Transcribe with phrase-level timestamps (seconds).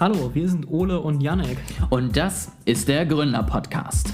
[0.00, 1.56] Hallo, wir sind Ole und Janek.
[1.88, 4.12] Und das ist der Gründer-Podcast.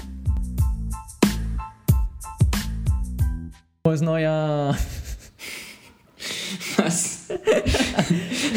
[3.83, 4.77] Frohes Neujahr.
[6.77, 7.29] Was?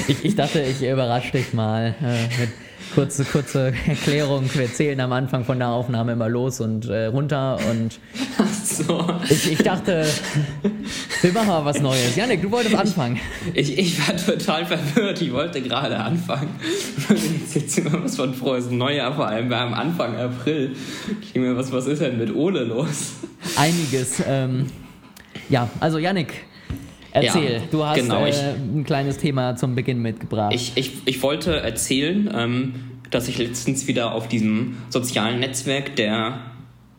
[0.06, 2.50] ich, ich dachte, ich überrasche dich mal äh, mit
[2.94, 4.44] kurze, kurze Erklärung.
[4.52, 8.00] Wir zählen am Anfang von der Aufnahme immer los und äh, runter und
[8.36, 9.06] Ach so.
[9.30, 10.06] ich, ich dachte,
[11.24, 12.16] wir machen mal was Neues.
[12.16, 13.18] Janik, du wolltest anfangen.
[13.54, 15.22] Ich, ich war total verwirrt.
[15.22, 16.50] Ich wollte gerade anfangen.
[17.54, 20.76] Jetzt immer was von frohes Neujahr, vor allem am Anfang April.
[21.22, 23.14] Ich denke mir, was, was ist denn mit Ole los?
[23.56, 24.22] Einiges.
[24.26, 24.66] Ähm,
[25.48, 26.34] ja, also Janik,
[27.12, 30.52] Erzähl, ja, du hast genau, äh, ein kleines Thema zum Beginn mitgebracht.
[30.54, 32.74] Ich, ich, ich wollte erzählen, ähm,
[33.10, 36.40] dass ich letztens wieder auf diesem sozialen Netzwerk der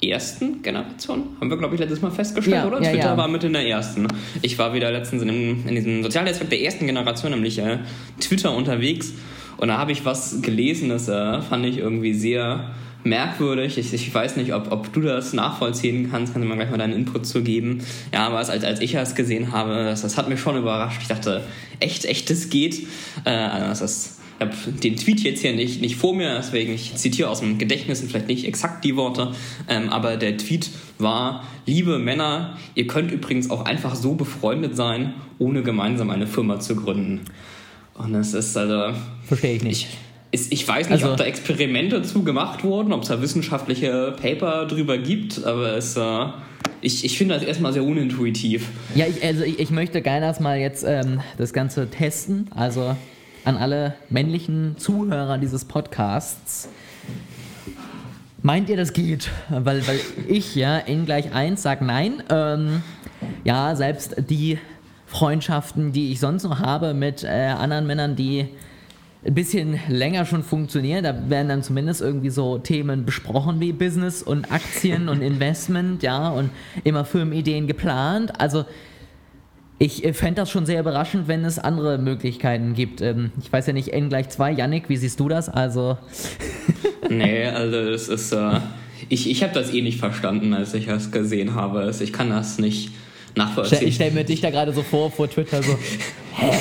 [0.03, 2.81] ersten Generation, haben wir, glaube ich, letztes Mal festgestellt, ja, oder?
[2.81, 3.17] Ja, Twitter ja.
[3.17, 4.07] war mit in der ersten.
[4.41, 7.79] Ich war wieder letztens in, dem, in diesem sozialen Netzwerk der ersten Generation, nämlich äh,
[8.19, 9.13] Twitter unterwegs.
[9.57, 12.71] Und da habe ich was gelesen, das äh, fand ich irgendwie sehr
[13.05, 13.77] merkwürdig.
[13.77, 16.33] Ich, ich weiß nicht, ob, ob du das nachvollziehen kannst.
[16.33, 17.79] Kannst du mal gleich mal deinen Input zu geben.
[18.13, 21.01] Ja, aber als, als ich das gesehen habe, das, das hat mich schon überrascht.
[21.01, 21.43] Ich dachte,
[21.79, 22.87] echt, echt, das geht.
[23.23, 26.95] Äh, also das, ich habe den Tweet jetzt hier nicht, nicht vor mir, deswegen ich
[26.95, 29.31] zitiere aus dem Gedächtnis und vielleicht nicht exakt die Worte,
[29.69, 35.13] ähm, aber der Tweet war, liebe Männer, ihr könnt übrigens auch einfach so befreundet sein,
[35.39, 37.21] ohne gemeinsam eine Firma zu gründen.
[37.93, 38.97] Und das ist also...
[39.25, 39.87] Verstehe ich nicht.
[40.31, 44.13] Ich, ich weiß nicht, also, ob da Experimente zu gemacht wurden, ob es da wissenschaftliche
[44.21, 46.25] Paper drüber gibt, aber es, äh,
[46.81, 48.67] ich, ich finde das erstmal sehr unintuitiv.
[48.95, 52.49] Ja, ich, also ich, ich möchte gerne erstmal jetzt ähm, das Ganze testen.
[52.53, 52.97] Also
[53.45, 56.67] an alle männlichen Zuhörer dieses Podcasts.
[58.41, 59.29] Meint ihr, das geht?
[59.49, 62.23] Weil, weil ich ja in gleich eins sage nein.
[62.29, 62.83] Ähm,
[63.43, 64.59] ja, selbst die
[65.05, 68.47] Freundschaften, die ich sonst noch habe mit äh, anderen Männern, die
[69.25, 71.03] ein bisschen länger schon funktionieren.
[71.03, 76.29] Da werden dann zumindest irgendwie so Themen besprochen wie Business und Aktien und Investment, ja,
[76.29, 76.49] und
[76.83, 78.39] immer Firmenideen geplant.
[78.39, 78.65] Also
[79.77, 83.01] ich äh, fände das schon sehr überraschend, wenn es andere Möglichkeiten gibt.
[83.01, 84.51] Ähm, ich weiß ja nicht, N gleich 2.
[84.51, 85.49] Yannick, wie siehst du das?
[85.49, 85.97] Also.
[87.09, 88.31] nee, also es ist.
[88.31, 88.59] Äh,
[89.09, 91.79] ich ich habe das eh nicht verstanden, als ich das gesehen habe.
[91.79, 92.91] Also ich kann das nicht
[93.35, 93.87] nachvollziehen.
[93.87, 95.77] Ich stelle mir dich da gerade so vor, vor Twitter so.
[96.35, 96.51] Hä?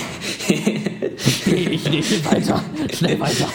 [1.47, 2.25] Ich nicht.
[2.31, 2.63] Weiter.
[2.93, 3.49] Schnell weiter.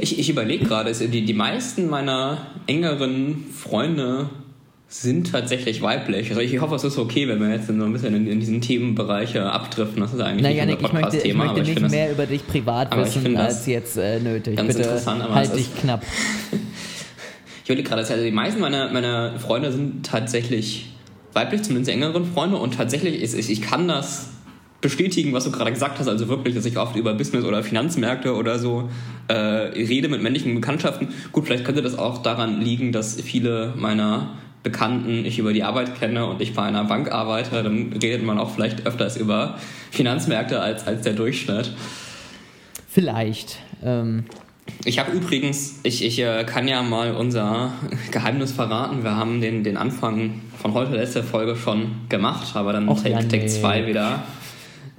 [0.00, 4.30] Ich, ich überlege gerade, die, die meisten meiner engeren Freunde
[4.92, 6.30] sind tatsächlich weiblich.
[6.30, 8.60] Also ich hoffe, es ist okay, wenn wir jetzt so ein bisschen in, in diesen
[8.60, 10.00] Themenbereich äh, abdriften.
[10.00, 11.44] Das ist eigentlich naja, nicht unser Podcast-Thema.
[11.44, 14.56] Ich möchte, ich möchte nicht mehr über dich privat wissen als jetzt äh, nötig.
[14.56, 16.02] Ganz Bitte interessant, aber halt dich knapp.
[17.62, 20.90] ich überlege gerade, also die meisten meiner, meiner Freunde sind tatsächlich
[21.34, 22.56] weiblich, zumindest engeren Freunde.
[22.56, 24.30] Und tatsächlich, ist, ich, ich kann das
[24.80, 28.34] bestätigen, was du gerade gesagt hast, also wirklich, dass ich oft über Business oder Finanzmärkte
[28.34, 28.90] oder so
[29.28, 31.10] äh, rede mit männlichen Bekanntschaften.
[31.30, 34.30] Gut, vielleicht könnte das auch daran liegen, dass viele meiner
[34.62, 38.38] Bekannten ich über die Arbeit kenne und ich bei einer Bank arbeite, dann redet man
[38.38, 39.58] auch vielleicht öfters über
[39.90, 41.72] Finanzmärkte als, als der Durchschnitt.
[42.88, 43.58] Vielleicht.
[43.82, 44.24] Ähm
[44.84, 47.72] ich habe übrigens, ich, ich äh, kann ja mal unser
[48.10, 49.02] Geheimnis verraten.
[49.02, 53.28] Wir haben den, den Anfang von heute letzter Folge schon gemacht, aber dann Och, Take,
[53.28, 54.24] Take 2 wieder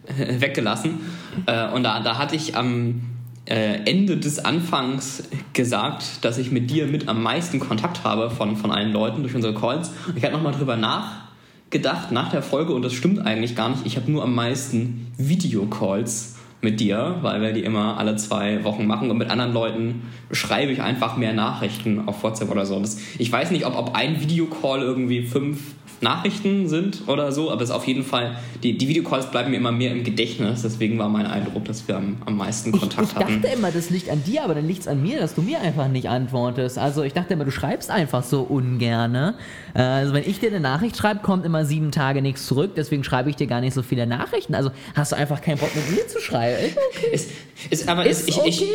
[0.08, 1.00] äh, weggelassen.
[1.46, 3.02] Äh, und da, da hatte ich am
[3.46, 8.72] Ende des Anfangs gesagt, dass ich mit dir mit am meisten Kontakt habe von, von
[8.72, 9.92] allen Leuten durch unsere Calls.
[10.08, 13.86] Und ich habe nochmal drüber nachgedacht nach der Folge und das stimmt eigentlich gar nicht.
[13.86, 18.86] Ich habe nur am meisten Videocalls mit dir, weil wir die immer alle zwei Wochen
[18.86, 22.80] machen und mit anderen Leuten schreibe ich einfach mehr Nachrichten auf WhatsApp oder so.
[22.80, 25.60] Das, ich weiß nicht, ob, ob ein Videocall irgendwie fünf
[26.02, 29.58] Nachrichten sind oder so, aber es ist auf jeden Fall, die, die Videocalls bleiben mir
[29.58, 33.10] immer mehr im Gedächtnis, deswegen war mein Eindruck, dass wir am, am meisten Kontakt ich,
[33.10, 33.34] ich hatten.
[33.36, 35.42] Ich dachte immer, das liegt an dir, aber dann liegt es an mir, dass du
[35.42, 36.78] mir einfach nicht antwortest.
[36.78, 39.36] Also ich dachte immer, du schreibst einfach so ungerne.
[39.76, 43.04] Äh, also wenn ich dir eine Nachricht schreibe, kommt immer sieben Tage nichts zurück, deswegen
[43.04, 44.56] schreibe ich dir gar nicht so viele Nachrichten.
[44.56, 46.58] Also hast du einfach keinen Bock mit mir zu schreiben.
[46.92, 47.14] Okay.
[47.14, 47.32] Ist,
[47.70, 48.50] ist, aber ist, ich, okay.
[48.50, 48.70] ich, ich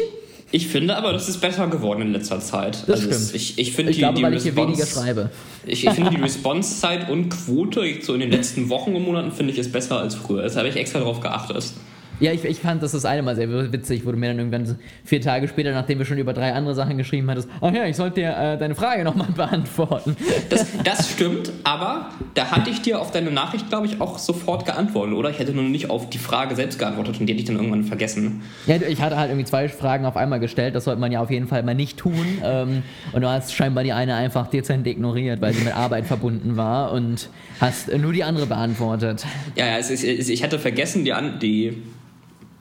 [0.68, 2.84] finde aber, das ist besser geworden in letzter Zeit.
[2.86, 3.34] Das also stimmt.
[3.34, 5.30] ich, ich, finde ich die, glaube, die weil Response, ich hier weniger schreibe.
[5.66, 9.52] Ich, ich finde die Response-Zeit und Quote so in den letzten Wochen und Monaten finde
[9.52, 10.42] ich ist besser als früher.
[10.42, 11.72] Das habe ich extra darauf geachtet.
[12.18, 14.78] Ja, ich, ich fand das das eine Mal sehr witzig, wo du mir dann irgendwann
[15.04, 17.96] vier Tage später, nachdem wir schon über drei andere Sachen geschrieben hattest, ach ja, ich
[17.96, 20.16] sollte dir äh, deine Frage nochmal beantworten.
[20.48, 24.64] Das, das stimmt, aber da hatte ich dir auf deine Nachricht, glaube ich, auch sofort
[24.64, 25.28] geantwortet, oder?
[25.30, 27.84] Ich hätte nur nicht auf die Frage selbst geantwortet und die hätte ich dann irgendwann
[27.84, 28.42] vergessen.
[28.66, 31.30] Ja, ich hatte halt irgendwie zwei Fragen auf einmal gestellt, das sollte man ja auf
[31.30, 32.38] jeden Fall mal nicht tun.
[32.42, 36.56] Ähm, und du hast scheinbar die eine einfach dezent ignoriert, weil sie mit Arbeit verbunden
[36.56, 37.28] war und
[37.60, 39.26] hast nur die andere beantwortet.
[39.54, 41.82] Ja, ja, ist, ich hatte vergessen, die, die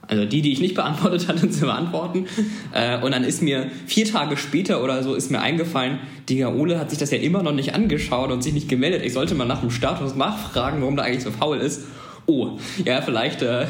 [0.08, 2.26] also die, die ich nicht beantwortet hatte, zu beantworten.
[2.72, 5.98] Äh, und dann ist mir vier Tage später oder so ist mir eingefallen,
[6.28, 9.02] Digga, Ole hat sich das ja immer noch nicht angeschaut und sich nicht gemeldet.
[9.04, 11.84] Ich sollte mal nach dem Status nachfragen, warum der eigentlich so faul ist.
[12.26, 13.66] Oh, ja, vielleicht, äh,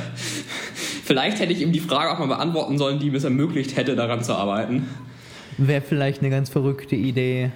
[1.04, 3.96] vielleicht hätte ich ihm die Frage auch mal beantworten sollen, die mir es ermöglicht hätte,
[3.96, 4.88] daran zu arbeiten.
[5.58, 7.50] Wäre vielleicht eine ganz verrückte Idee.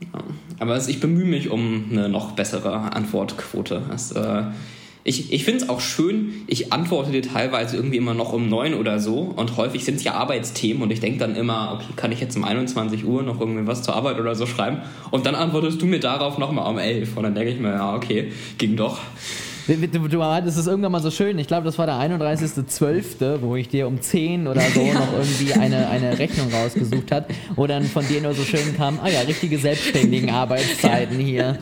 [0.00, 0.24] Ja,
[0.58, 3.82] aber ich bemühe mich um eine noch bessere Antwortquote.
[3.88, 4.42] Das, äh,
[5.04, 8.74] ich, ich finde es auch schön, ich antworte dir teilweise irgendwie immer noch um neun
[8.74, 12.12] oder so und häufig sind es ja Arbeitsthemen und ich denke dann immer, okay, kann
[12.12, 14.78] ich jetzt um 21 Uhr noch irgendwie was zur Arbeit oder so schreiben
[15.10, 17.94] und dann antwortest du mir darauf nochmal um elf und dann denke ich mir, ja,
[17.94, 19.00] okay, ging doch.
[19.66, 23.54] Du, du hattest es irgendwann mal so schön, ich glaube, das war der 31.12., wo
[23.54, 24.94] ich dir um 10 oder so ja.
[24.94, 28.98] noch irgendwie eine, eine Rechnung rausgesucht habe, wo dann von dir nur so schön kam,
[29.00, 31.58] ah ja, richtige selbstständigen Arbeitszeiten hier.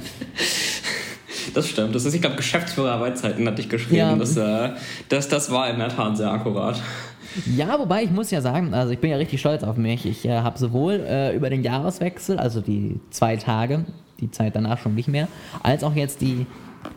[1.55, 1.94] Das stimmt.
[1.94, 3.97] Das ist, ich glaube, Geschäftsführerarbeitszeiten hatte ich geschrieben.
[3.97, 4.17] Ja.
[4.17, 4.70] Das, äh,
[5.08, 6.81] das, das war in der Tat sehr akkurat.
[7.56, 10.05] Ja, wobei ich muss ja sagen, also ich bin ja richtig stolz auf mich.
[10.05, 13.85] Ich äh, habe sowohl äh, über den Jahreswechsel, also die zwei Tage,
[14.20, 15.29] die Zeit danach schon nicht mehr,
[15.62, 16.47] als auch jetzt die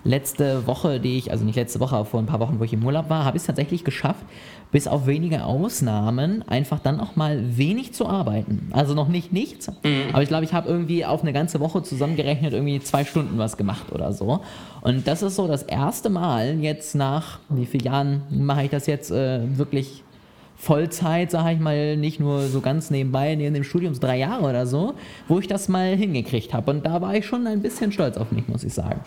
[0.04, 2.74] letzte Woche, die ich, also nicht letzte Woche, aber vor ein paar Wochen, wo ich
[2.74, 4.26] im Urlaub war, habe ich es tatsächlich geschafft,
[4.74, 8.70] bis auf wenige Ausnahmen einfach dann auch mal wenig zu arbeiten.
[8.74, 10.10] Also noch nicht nichts, mhm.
[10.12, 13.56] aber ich glaube, ich habe irgendwie auf eine ganze Woche zusammengerechnet irgendwie zwei Stunden was
[13.56, 14.42] gemacht oder so.
[14.82, 18.88] Und das ist so das erste Mal jetzt nach, wie vielen Jahren mache ich das
[18.88, 20.04] jetzt äh, wirklich
[20.58, 24.44] Vollzeit, sage ich mal, nicht nur so ganz nebenbei, neben dem Studium, so drei Jahre
[24.44, 24.96] oder so,
[25.28, 26.72] wo ich das mal hingekriegt habe.
[26.72, 29.02] Und da war ich schon ein bisschen stolz auf mich, muss ich sagen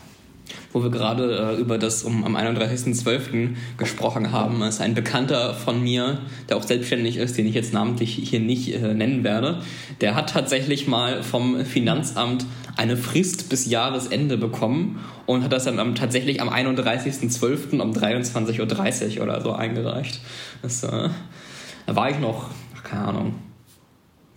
[0.73, 3.55] wo wir gerade äh, über das um, am 31.12.
[3.77, 8.15] gesprochen haben, ist ein Bekannter von mir, der auch selbstständig ist, den ich jetzt namentlich
[8.15, 9.63] hier nicht äh, nennen werde.
[10.01, 12.47] Der hat tatsächlich mal vom Finanzamt
[12.77, 17.81] eine Frist bis Jahresende bekommen und hat das dann am, tatsächlich am 31.12.
[17.81, 20.21] um 23.30 Uhr oder so eingereicht.
[20.63, 21.09] Das, äh,
[21.87, 22.51] da war ich noch,
[22.83, 23.35] keine Ahnung,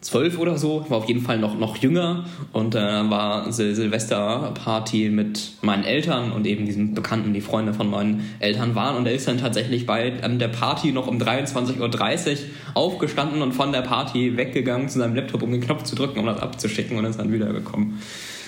[0.02, 5.10] zwölf oder so, war auf jeden Fall noch, noch jünger und äh, war Sil Silvesterparty
[5.10, 9.14] mit meinen Eltern und eben diesen Bekannten, die Freunde von meinen Eltern waren und er
[9.14, 12.38] ist dann tatsächlich bei an der Party noch um 23.30 Uhr
[12.76, 16.26] aufgestanden und von der Party weggegangen zu seinem Laptop, um den Knopf zu drücken, um
[16.26, 18.00] das abzuschicken und ist dann wiedergekommen.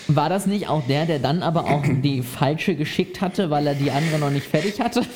[0.07, 3.75] War das nicht auch der, der dann aber auch die falsche geschickt hatte, weil er
[3.75, 5.01] die andere noch nicht fertig hatte?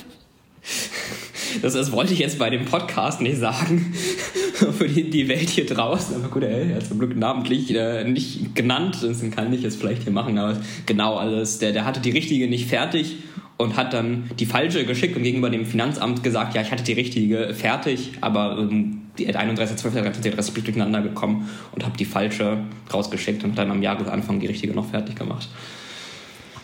[1.62, 3.94] Das, das wollte ich jetzt bei dem Podcast nicht sagen.
[4.78, 6.16] Für die, die Welt hier draußen.
[6.16, 8.98] Aber gut, er hat zum Glück namentlich äh, nicht genannt.
[9.02, 10.38] Das kann ich jetzt vielleicht hier machen.
[10.38, 11.60] Aber genau alles.
[11.60, 13.18] Der, der hatte die richtige nicht fertig
[13.58, 16.94] und hat dann die falsche geschickt und gegenüber dem Finanzamt gesagt, ja, ich hatte die
[16.94, 20.38] richtige fertig, aber ähm, die 31.12.
[20.38, 22.58] ist durcheinander gekommen und habe die falsche
[22.94, 25.48] rausgeschickt und dann am Jahresanfang die richtige noch fertig gemacht.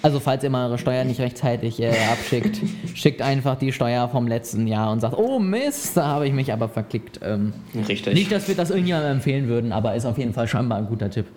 [0.02, 2.60] Also falls ihr mal eure Steuer nicht rechtzeitig äh, abschickt,
[2.96, 6.52] schickt einfach die Steuer vom letzten Jahr und sagt, oh Mist, da habe ich mich
[6.52, 7.20] aber verklickt.
[7.24, 7.54] Ähm,
[7.88, 8.14] Richtig.
[8.14, 11.10] Nicht, dass wir das irgendjemandem empfehlen würden, aber ist auf jeden Fall scheinbar ein guter
[11.10, 11.28] Tipp.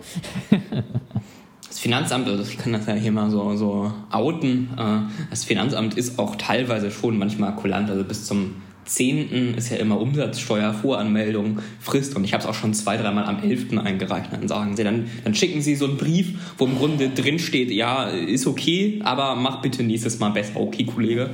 [1.67, 5.95] das Finanzamt, also ich kann das ja hier mal so, so outen, äh, das Finanzamt
[5.95, 9.55] ist auch teilweise schon manchmal kulant, also bis zum 10.
[9.55, 13.77] ist ja immer Umsatzsteuervoranmeldung Frist und ich habe es auch schon zwei, dreimal am 11.
[13.77, 14.31] eingereicht.
[14.31, 17.71] Dann sagen sie, dann, dann schicken sie so einen Brief, wo im Grunde drin steht,
[17.71, 20.59] ja, ist okay, aber mach bitte nächstes Mal besser.
[20.59, 21.31] Okay, Kollege.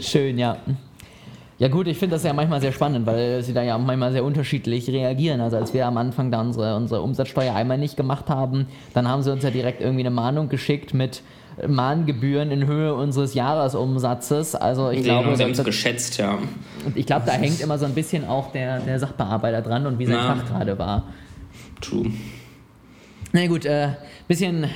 [0.00, 0.58] Schön, ja.
[1.58, 4.24] Ja gut, ich finde das ja manchmal sehr spannend, weil sie da ja manchmal sehr
[4.24, 5.40] unterschiedlich reagieren.
[5.40, 9.22] Also als wir am Anfang da unsere, unsere Umsatzsteuer einmal nicht gemacht haben, dann haben
[9.22, 11.22] sie uns ja direkt irgendwie eine Mahnung geschickt mit,
[11.66, 14.54] Mahngebühren in Höhe unseres Jahresumsatzes.
[14.54, 16.38] Also ich Den glaube, haben uns geschätzt, ja.
[16.84, 19.98] Und ich glaube, da hängt immer so ein bisschen auch der, der Sachbearbeiter dran und
[19.98, 20.34] wie sein Na.
[20.34, 21.04] Fach gerade war.
[21.80, 22.10] True.
[23.32, 23.88] Na gut, äh,
[24.28, 24.66] bisschen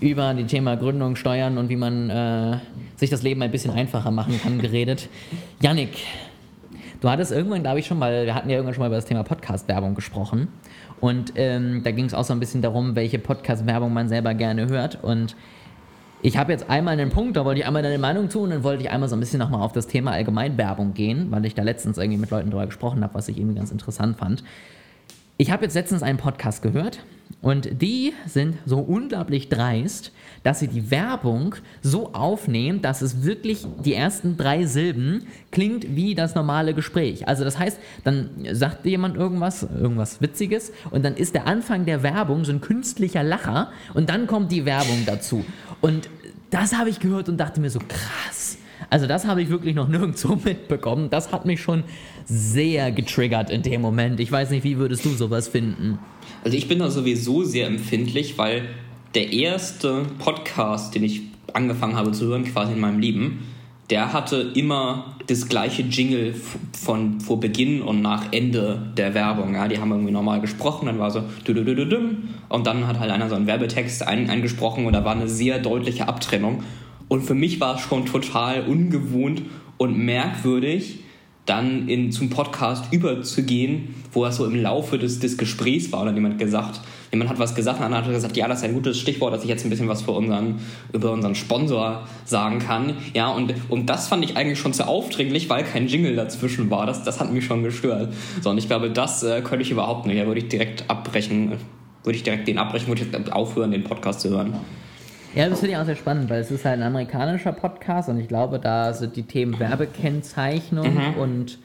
[0.00, 2.58] über die Thema Gründung, Steuern und wie man äh,
[2.96, 5.08] sich das Leben ein bisschen einfacher machen kann geredet.
[5.60, 5.98] Yannick,
[7.00, 9.04] du hattest irgendwann, glaube ich, schon mal, wir hatten ja irgendwann schon mal über das
[9.04, 10.48] Thema Podcast-Werbung gesprochen.
[11.00, 14.68] Und ähm, da ging es auch so ein bisschen darum, welche Podcast-Werbung man selber gerne
[14.68, 15.02] hört.
[15.02, 15.36] Und
[16.24, 18.64] ich habe jetzt einmal einen Punkt, da wollte ich einmal deine Meinung zu und dann
[18.64, 21.62] wollte ich einmal so ein bisschen nochmal auf das Thema Allgemeinwerbung gehen, weil ich da
[21.62, 24.42] letztens irgendwie mit Leuten drüber gesprochen habe, was ich irgendwie ganz interessant fand.
[25.36, 27.00] Ich habe jetzt letztens einen Podcast gehört
[27.44, 30.12] und die sind so unglaublich dreist,
[30.44, 36.14] dass sie die Werbung so aufnehmen, dass es wirklich die ersten drei Silben klingt wie
[36.14, 37.28] das normale Gespräch.
[37.28, 42.02] Also das heißt, dann sagt jemand irgendwas, irgendwas Witziges und dann ist der Anfang der
[42.02, 45.44] Werbung so ein künstlicher Lacher und dann kommt die Werbung dazu.
[45.82, 46.08] Und
[46.48, 48.56] das habe ich gehört und dachte mir so, krass.
[48.88, 51.10] Also das habe ich wirklich noch nirgendwo mitbekommen.
[51.10, 51.84] Das hat mich schon
[52.24, 54.20] sehr getriggert in dem Moment.
[54.20, 55.98] Ich weiß nicht, wie würdest du sowas finden?
[56.44, 58.68] Also ich bin da sowieso sehr empfindlich, weil
[59.14, 61.22] der erste Podcast, den ich
[61.54, 63.44] angefangen habe zu hören, quasi in meinem Leben,
[63.88, 66.34] der hatte immer das gleiche Jingle
[66.72, 69.54] von vor Beginn und nach Ende der Werbung.
[69.54, 71.22] Ja, die haben irgendwie normal gesprochen, dann war so
[72.48, 75.58] und dann hat halt einer so einen Werbetext ein, eingesprochen und da war eine sehr
[75.58, 76.62] deutliche Abtrennung.
[77.08, 79.42] Und für mich war es schon total ungewohnt
[79.78, 81.00] und merkwürdig,
[81.46, 86.14] dann in, zum Podcast überzugehen, wo das so im Laufe des, des Gesprächs war, dann
[86.14, 86.80] jemand gesagt,
[87.10, 89.32] jemand hat was gesagt, und dann hat er gesagt, ja, das ist ein gutes Stichwort,
[89.32, 90.60] dass ich jetzt ein bisschen was für unseren,
[90.92, 92.94] über unseren Sponsor sagen kann.
[93.14, 96.86] Ja, und, und das fand ich eigentlich schon zu aufdringlich, weil kein Jingle dazwischen war.
[96.86, 98.12] Das, das hat mich schon gestört.
[98.42, 100.20] So, und ich glaube, das äh, könnte ich überhaupt nicht.
[100.20, 101.52] Da würde ich direkt abbrechen,
[102.02, 104.54] würde ich direkt den abbrechen, würde ich aufhören, den Podcast zu hören.
[105.34, 108.20] Ja, das finde ich auch sehr spannend, weil es ist halt ein amerikanischer Podcast und
[108.20, 111.20] ich glaube, da sind die Themen Werbekennzeichnung mhm.
[111.20, 111.58] und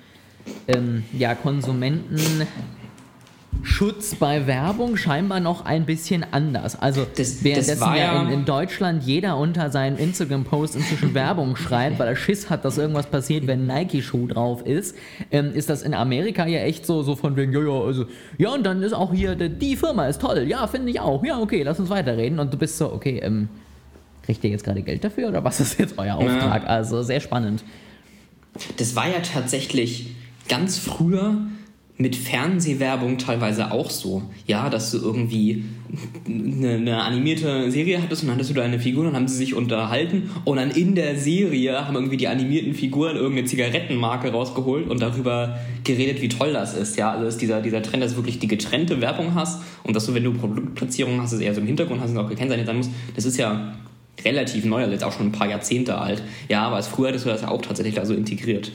[0.67, 6.79] ähm, ja, Konsumentenschutz bei Werbung scheinbar noch ein bisschen anders.
[6.79, 11.99] Also das, währenddessen das ja in, in, Deutschland jeder unter seinen Instagram-Post inzwischen Werbung schreibt,
[11.99, 14.95] weil er Schiss hat, dass irgendwas passiert, wenn ein Nike-Schuh drauf ist,
[15.31, 18.05] ähm, ist das in Amerika ja echt so, so von wegen, ja, ja, also,
[18.37, 21.39] ja, und dann ist auch hier, die Firma ist toll, ja, finde ich auch, ja,
[21.39, 22.39] okay, lass uns weiterreden.
[22.39, 23.49] Und du bist so, okay, ähm,
[24.29, 26.61] Kriegt ihr jetzt gerade Geld dafür oder was ist jetzt euer Auftrag?
[26.61, 26.69] Ja.
[26.69, 27.63] Also sehr spannend.
[28.77, 30.11] Das war ja tatsächlich
[30.49, 31.37] ganz früher
[32.01, 34.23] mit Fernsehwerbung teilweise auch so.
[34.47, 35.65] Ja, dass du irgendwie
[36.25, 39.27] eine, eine, animierte Serie hattest und dann hattest du da eine Figur und dann haben
[39.27, 44.31] sie sich unterhalten und dann in der Serie haben irgendwie die animierten Figuren irgendeine Zigarettenmarke
[44.31, 46.97] rausgeholt und darüber geredet, wie toll das ist.
[46.97, 50.05] Ja, also ist dieser, dieser Trend, dass du wirklich die getrennte Werbung hast und dass
[50.05, 52.77] du, wenn du Produktplatzierungen hast, es eher so im Hintergrund hast und auch gekennzeichnet sein
[52.77, 52.89] muss.
[53.13, 53.73] Das ist ja
[54.23, 56.23] relativ neu, also jetzt auch schon ein paar Jahrzehnte alt.
[56.47, 58.71] Ja, aber als früher hattest du das auch tatsächlich da so integriert.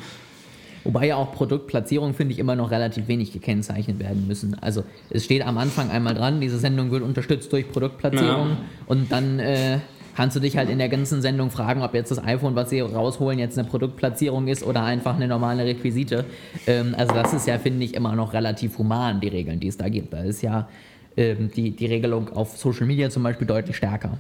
[0.85, 4.55] Wobei ja auch Produktplatzierungen, finde ich, immer noch relativ wenig gekennzeichnet werden müssen.
[4.61, 8.57] Also es steht am Anfang einmal dran, diese Sendung wird unterstützt durch Produktplatzierung ja.
[8.87, 9.79] und dann äh,
[10.15, 12.81] kannst du dich halt in der ganzen Sendung fragen, ob jetzt das iPhone, was sie
[12.81, 16.25] rausholen, jetzt eine Produktplatzierung ist oder einfach eine normale Requisite.
[16.67, 19.77] Ähm, also das ist ja, finde ich, immer noch relativ human, die Regeln, die es
[19.77, 20.13] da gibt.
[20.13, 20.69] Da ist ja
[21.17, 24.19] ähm, die, die Regelung auf Social Media zum Beispiel deutlich stärker.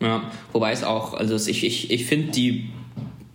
[0.00, 2.70] Ja, wobei es auch, also ich, ich, ich finde die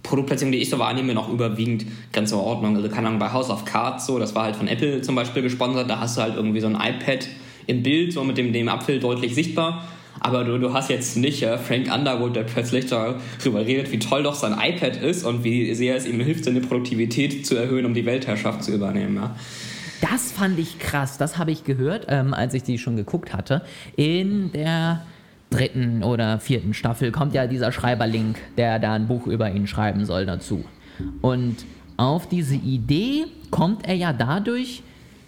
[0.10, 2.75] Produktplatzierung, die ich so wahrnehme, noch überwiegend ganz in Ordnung.
[2.75, 5.44] Also keine Ahnung, bei House of Cards so, das war halt von Apple zum Beispiel
[5.44, 7.28] gesponsert, da hast du halt irgendwie so ein iPad
[7.68, 9.88] im Bild, so mit dem, dem Apfel deutlich sichtbar.
[10.20, 14.24] Aber du, du hast jetzt nicht äh, Frank Underwood, der plötzlich darüber redet, wie toll
[14.24, 17.94] doch sein iPad ist und wie sehr es ihm hilft, seine Produktivität zu erhöhen, um
[17.94, 19.16] die Weltherrschaft zu übernehmen.
[19.16, 19.36] Ja.
[20.01, 23.62] Das fand ich krass, das habe ich gehört, ähm, als ich die schon geguckt hatte.
[23.96, 25.04] In der
[25.50, 30.06] dritten oder vierten Staffel kommt ja dieser Schreiberlink, der da ein Buch über ihn schreiben
[30.06, 30.63] soll, dazu.
[31.22, 31.65] Und
[31.98, 34.84] auf diese Idee kommt er ja dadurch,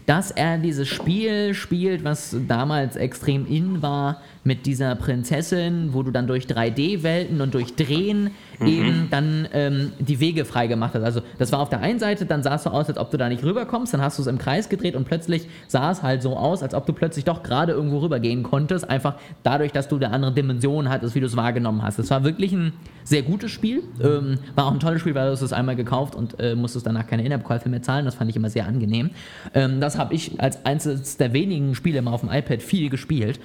[0.05, 6.11] dass er dieses Spiel spielt, was damals extrem in war, mit dieser Prinzessin, wo du
[6.11, 8.67] dann durch 3D-Welten und durch Drehen mhm.
[8.67, 11.03] eben dann ähm, die Wege frei gemacht hast.
[11.03, 13.17] Also das war auf der einen Seite, dann sah es so aus, als ob du
[13.17, 16.23] da nicht rüberkommst, dann hast du es im Kreis gedreht und plötzlich sah es halt
[16.23, 19.97] so aus, als ob du plötzlich doch gerade irgendwo rübergehen konntest, einfach dadurch, dass du
[19.97, 21.99] eine andere Dimension hattest, wie du es wahrgenommen hast.
[21.99, 25.33] Es war wirklich ein sehr gutes Spiel, ähm, war auch ein tolles Spiel, weil du
[25.33, 28.49] es einmal gekauft und äh, musstest danach keine In-App-Käufe mehr zahlen, das fand ich immer
[28.49, 29.11] sehr angenehm.
[29.53, 33.39] Ähm, das habe ich als eines der wenigen Spiele immer auf dem iPad viel gespielt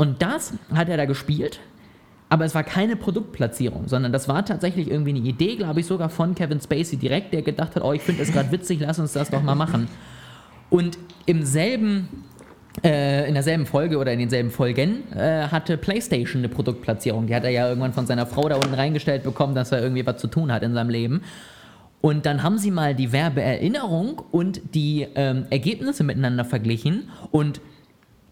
[0.00, 1.60] und das hat er da gespielt,
[2.30, 6.08] aber es war keine Produktplatzierung, sondern das war tatsächlich irgendwie eine Idee, glaube ich, sogar
[6.08, 9.12] von Kevin Spacey direkt, der gedacht hat, oh, ich finde es gerade witzig, lass uns
[9.12, 9.88] das doch mal machen.
[10.70, 12.08] Und im selben
[12.82, 17.26] äh, in derselben Folge oder in denselben Folgen äh, hatte PlayStation eine Produktplatzierung.
[17.26, 20.06] Die hat er ja irgendwann von seiner Frau da unten reingestellt bekommen, dass er irgendwie
[20.06, 21.20] was zu tun hat in seinem Leben.
[22.00, 27.60] Und dann haben sie mal die Werbeerinnerung und die ähm, Ergebnisse miteinander verglichen und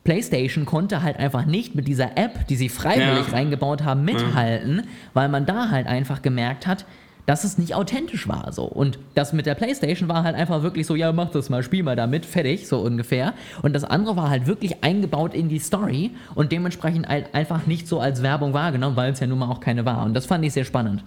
[0.09, 3.35] PlayStation konnte halt einfach nicht mit dieser App, die sie freiwillig ja.
[3.35, 4.83] reingebaut haben, mithalten, mhm.
[5.13, 6.87] weil man da halt einfach gemerkt hat,
[7.27, 8.65] dass es nicht authentisch war so.
[8.65, 11.83] Und das mit der PlayStation war halt einfach wirklich so, ja, mach das mal, spiel
[11.83, 13.35] mal damit, fertig, so ungefähr.
[13.61, 17.87] Und das andere war halt wirklich eingebaut in die Story und dementsprechend halt einfach nicht
[17.87, 20.07] so als Werbung wahrgenommen, weil es ja nun mal auch keine war.
[20.07, 21.05] Und das fand ich sehr spannend.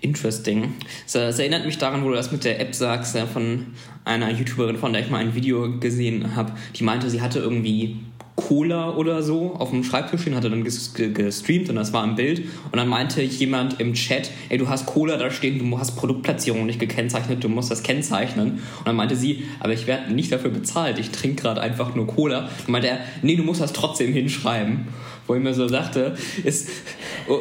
[0.00, 0.74] Interesting.
[1.12, 3.66] Das, erinnert mich daran, wo du das mit der App sagst, von
[4.04, 7.96] einer YouTuberin, von der ich mal ein Video gesehen habe, die meinte, sie hatte irgendwie
[8.36, 12.40] Cola oder so auf dem Schreibtisch stehen, hatte dann gestreamt und das war im Bild.
[12.70, 16.66] Und dann meinte jemand im Chat, ey, du hast Cola da stehen, du hast Produktplatzierung
[16.66, 18.60] nicht gekennzeichnet, du musst das kennzeichnen.
[18.78, 22.06] Und dann meinte sie, aber ich werde nicht dafür bezahlt, ich trinke gerade einfach nur
[22.06, 22.50] Cola.
[22.66, 24.86] Und meinte er, nee, du musst das trotzdem hinschreiben
[25.26, 26.68] wo ich mir so dachte, ist,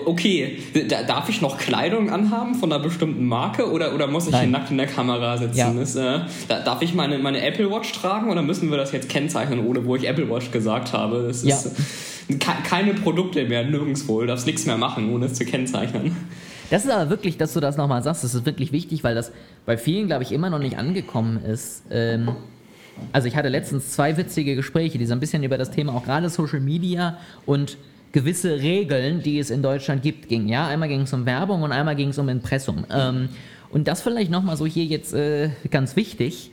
[0.06, 0.60] okay,
[1.08, 4.50] darf ich noch Kleidung anhaben von einer bestimmten Marke oder, oder muss ich Nein.
[4.50, 5.58] hier nackt in der Kamera sitzen?
[5.58, 5.72] Ja.
[5.72, 9.66] Ist, äh, darf ich meine, meine Apple Watch tragen oder müssen wir das jetzt kennzeichnen,
[9.66, 11.26] ohne wo ich Apple Watch gesagt habe?
[11.28, 11.66] Das ist
[12.30, 12.38] ja.
[12.68, 16.16] keine Produkte mehr, nirgendwo, du darfst nichts mehr machen, ohne es zu kennzeichnen.
[16.70, 19.32] Das ist aber wirklich, dass du das nochmal sagst, das ist wirklich wichtig, weil das
[19.66, 21.84] bei vielen, glaube ich, immer noch nicht angekommen ist.
[21.92, 22.30] Ähm,
[23.12, 26.04] also ich hatte letztens zwei witzige Gespräche, die so ein bisschen über das Thema auch
[26.04, 27.78] gerade Social Media und
[28.12, 30.48] gewisse Regeln, die es in Deutschland gibt, ging.
[30.48, 32.86] Ja, einmal ging es um Werbung und einmal ging es um Impressum.
[32.90, 33.30] Ähm,
[33.70, 36.52] und das vielleicht nochmal so hier jetzt äh, ganz wichtig.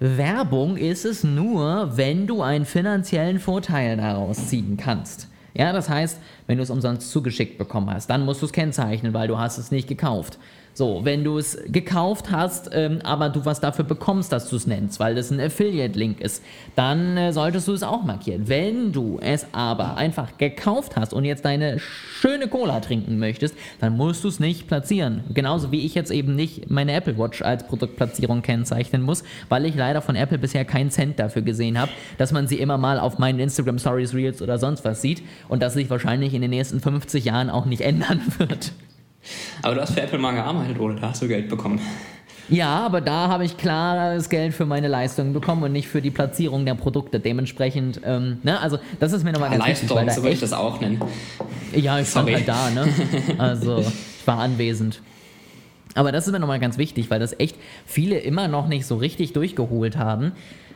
[0.00, 5.28] Werbung ist es nur, wenn du einen finanziellen Vorteil daraus ziehen kannst.
[5.54, 9.14] Ja, das heißt, wenn du es umsonst zugeschickt bekommen hast, dann musst du es kennzeichnen,
[9.14, 10.38] weil du hast es nicht gekauft.
[10.76, 14.66] So, wenn du es gekauft hast, ähm, aber du was dafür bekommst, dass du es
[14.66, 16.42] nennst, weil das ein Affiliate-Link ist,
[16.74, 18.46] dann äh, solltest du es auch markieren.
[18.46, 23.96] Wenn du es aber einfach gekauft hast und jetzt deine schöne Cola trinken möchtest, dann
[23.96, 25.24] musst du es nicht platzieren.
[25.32, 29.76] Genauso wie ich jetzt eben nicht meine Apple Watch als Produktplatzierung kennzeichnen muss, weil ich
[29.76, 33.18] leider von Apple bisher keinen Cent dafür gesehen habe, dass man sie immer mal auf
[33.18, 36.80] meinen Instagram Stories, Reels oder sonst was sieht und das sich wahrscheinlich in den nächsten
[36.80, 38.72] 50 Jahren auch nicht ändern wird.
[39.62, 40.94] Aber du hast für Apple mal gearbeitet, oder?
[40.94, 41.80] Da hast du Geld bekommen.
[42.48, 46.12] Ja, aber da habe ich klares Geld für meine Leistungen bekommen und nicht für die
[46.12, 47.18] Platzierung der Produkte.
[47.18, 50.06] Dementsprechend, ähm, ne, also das ist mir nochmal ganz Leistung, wichtig.
[50.06, 51.00] Leistung, so würde ich das auch nennen.
[51.74, 52.36] Ja, ich Sorry.
[52.38, 52.88] stand halt da, ne?
[53.38, 55.02] Also ich war anwesend.
[55.94, 58.96] Aber das ist mir nochmal ganz wichtig, weil das echt viele immer noch nicht so
[58.96, 60.32] richtig durchgeholt haben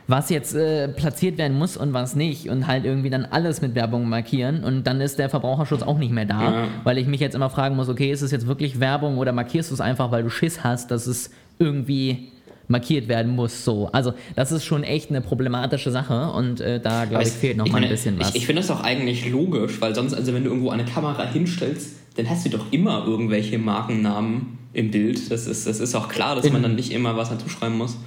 [0.07, 3.75] was jetzt äh, platziert werden muss und was nicht und halt irgendwie dann alles mit
[3.75, 6.67] Werbung markieren und dann ist der Verbraucherschutz auch nicht mehr da, ja.
[6.83, 9.69] weil ich mich jetzt immer fragen muss, okay, ist es jetzt wirklich Werbung oder markierst
[9.69, 12.31] du es einfach, weil du Schiss hast, dass es irgendwie
[12.67, 13.63] markiert werden muss.
[13.63, 13.89] So.
[13.91, 17.65] Also das ist schon echt eine problematische Sache und äh, da glaube ich fehlt noch
[17.65, 18.29] ich mal ein bisschen was.
[18.29, 21.25] Ich, ich finde das auch eigentlich logisch, weil sonst, also wenn du irgendwo eine Kamera
[21.25, 25.31] hinstellst, dann hast du doch immer irgendwelche Markennamen im Bild.
[25.31, 27.97] Das ist, das ist auch klar, dass man dann nicht immer was dazu schreiben muss.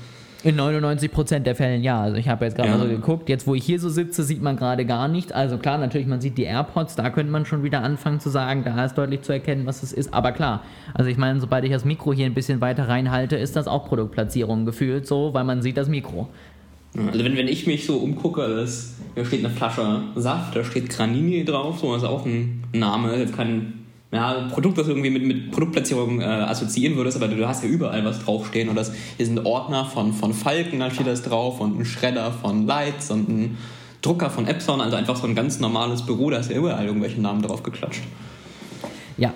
[0.45, 2.03] In 99% der Fällen ja.
[2.03, 2.77] Also ich habe jetzt gerade ja.
[2.77, 5.33] mal so geguckt, jetzt wo ich hier so sitze, sieht man gerade gar nicht.
[5.33, 8.63] Also klar, natürlich, man sieht die AirPods, da könnte man schon wieder anfangen zu sagen,
[8.63, 10.13] da ist deutlich zu erkennen, was es ist.
[10.13, 13.57] Aber klar, also ich meine, sobald ich das Mikro hier ein bisschen weiter reinhalte, ist
[13.57, 16.28] das auch Produktplatzierung gefühlt so, weil man sieht das Mikro.
[16.95, 20.91] Also wenn, wenn ich mich so umgucke, das, da steht eine Flasche Saft, da steht
[20.91, 23.83] Granini drauf, so das ist auch ein Name, jetzt kein
[24.15, 28.05] ja, Produkt, das irgendwie mit, mit Produktplatzierung äh, assoziieren würdest, aber du hast ja überall
[28.05, 28.69] was draufstehen.
[28.69, 32.31] Und das hier sind Ordner von, von Falken, da steht das drauf, und ein Schredder
[32.31, 33.59] von Lights und ein
[34.03, 37.21] Drucker von Epson, also einfach so ein ganz normales Büro, da ist ja überall irgendwelche
[37.21, 38.03] Namen drauf geklatscht.
[39.17, 39.33] Ja,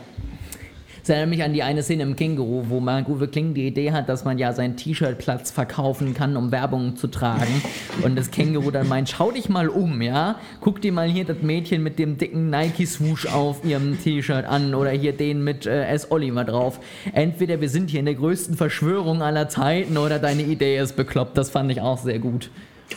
[1.09, 4.11] das erinnert mich an die eine Szene im Känguru, wo Mark-Uwe Kling die Idee hat,
[4.11, 7.63] dass man ja seinen T-Shirt-Platz verkaufen kann, um Werbung zu tragen.
[8.03, 10.39] Und das Känguru dann meint, schau dich mal um, ja?
[10.61, 14.91] Guck dir mal hier das Mädchen mit dem dicken Nike-Swoosh auf ihrem T-Shirt an oder
[14.91, 16.11] hier den mit äh, S.
[16.11, 16.79] Oliver drauf.
[17.15, 21.39] Entweder wir sind hier in der größten Verschwörung aller Zeiten oder deine Idee ist bekloppt.
[21.39, 22.51] Das fand ich auch sehr gut.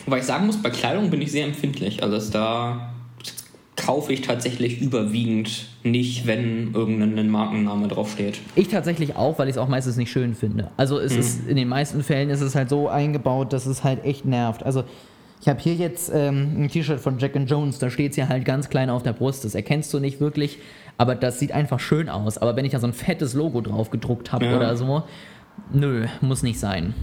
[0.04, 2.02] Wobei ich sagen muss, bei Kleidung bin ich sehr empfindlich.
[2.02, 2.91] Also, dass da
[3.76, 8.40] kaufe ich tatsächlich überwiegend nicht, wenn irgendein Markenname draufsteht.
[8.54, 10.70] Ich tatsächlich auch, weil ich es auch meistens nicht schön finde.
[10.76, 11.20] Also es mhm.
[11.20, 14.62] ist in den meisten Fällen ist es halt so eingebaut, dass es halt echt nervt.
[14.62, 14.84] Also
[15.40, 18.28] ich habe hier jetzt ähm, ein T-Shirt von Jack and Jones, da steht es ja
[18.28, 19.44] halt ganz klein auf der Brust.
[19.44, 20.58] Das erkennst du nicht wirklich,
[20.98, 22.38] aber das sieht einfach schön aus.
[22.38, 24.56] Aber wenn ich da so ein fettes Logo drauf gedruckt habe ja.
[24.56, 25.02] oder so,
[25.72, 26.94] nö, muss nicht sein.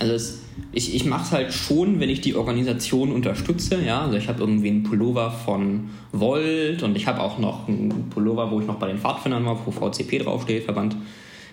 [0.00, 3.80] Also es, ich, ich mache es halt schon, wenn ich die Organisation unterstütze.
[3.82, 4.02] Ja?
[4.02, 8.50] Also ich habe irgendwie einen Pullover von Volt und ich habe auch noch einen Pullover,
[8.50, 10.96] wo ich noch bei den Pfadfindern war, wo VCP draufsteht, Verband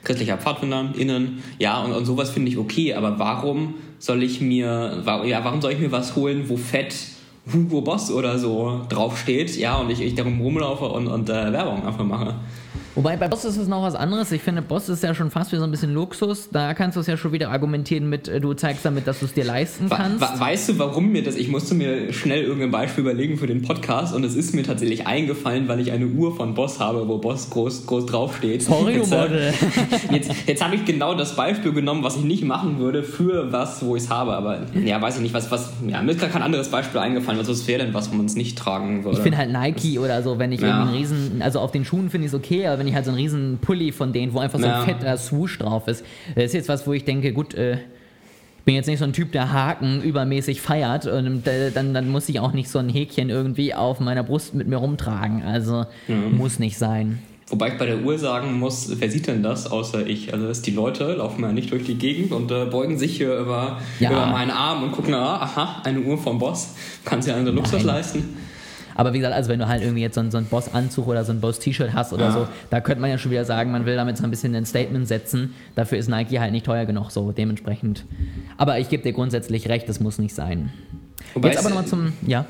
[0.04, 1.44] christlicher Pfadfinder innen.
[1.60, 5.74] Ja, und, und sowas finde ich okay, aber warum soll ich mir, ja, warum soll
[5.74, 6.96] ich mir was holen, wo fett
[7.52, 11.86] Hugo Boss oder so draufsteht, ja, und ich, ich darum rumlaufe und, und äh, Werbung
[11.86, 12.36] einfach mache.
[12.94, 14.32] Wobei bei Boss ist es noch was anderes.
[14.34, 16.50] Ich finde, Boss ist ja schon fast wie so ein bisschen Luxus.
[16.52, 19.26] Da kannst du es ja schon wieder argumentieren mit, äh, du zeigst damit, dass du
[19.26, 20.22] es dir leisten kannst.
[20.22, 24.14] weißt du, warum mir das, ich musste mir schnell irgendein Beispiel überlegen für den Podcast
[24.14, 27.50] und es ist mir tatsächlich eingefallen, weil ich eine Uhr von Boss habe, wo Boss
[27.50, 28.64] groß, groß draufsteht.
[28.64, 29.54] Sorry, jetzt, äh,
[30.12, 33.86] jetzt, jetzt habe ich genau das Beispiel genommen, was ich nicht machen würde für was,
[33.86, 34.34] wo ich es habe.
[34.34, 37.40] Aber ja, weiß ich nicht, was, was, ja, mir ist gar kein anderes Beispiel eingefallen.
[37.40, 39.18] Was wäre denn was, wo man es nicht tragen würde?
[39.18, 40.68] Ich finde halt Nike oder so, wenn ich ja.
[40.68, 43.06] irgendwie einen riesen, also auf den Schuhen finde ich es okay, aber wenn ich halt
[43.06, 44.82] so einen riesen Pulli von denen, wo einfach so ein ja.
[44.82, 48.74] fetter Swoosh drauf ist, das ist jetzt was, wo ich denke, gut, äh, ich bin
[48.74, 52.40] jetzt nicht so ein Typ, der Haken übermäßig feiert und äh, dann, dann muss ich
[52.40, 55.44] auch nicht so ein Häkchen irgendwie auf meiner Brust mit mir rumtragen.
[55.44, 56.38] Also mhm.
[56.38, 57.20] muss nicht sein.
[57.50, 60.34] Wobei ich bei der Uhr sagen muss, wer sieht denn das außer ich?
[60.34, 63.38] Also dass die Leute laufen ja nicht durch die Gegend und äh, beugen sich hier
[63.38, 64.10] über, ja.
[64.10, 66.74] über meinen Arm und gucken, ah, aha, eine Uhr vom Boss,
[67.06, 68.38] kann sich also Luxus leisten.
[68.96, 71.32] Aber wie gesagt, also wenn du halt irgendwie jetzt so, so einen Boss-Anzug oder so
[71.32, 72.32] ein Boss-T-Shirt hast oder ja.
[72.32, 74.66] so, da könnte man ja schon wieder sagen, man will damit so ein bisschen ein
[74.66, 75.54] Statement setzen.
[75.76, 78.06] Dafür ist Nike halt nicht teuer genug, so dementsprechend.
[78.58, 80.72] Aber ich gebe dir grundsätzlich recht, das muss nicht sein.
[81.34, 82.46] Wobei jetzt aber nochmal zum, ja.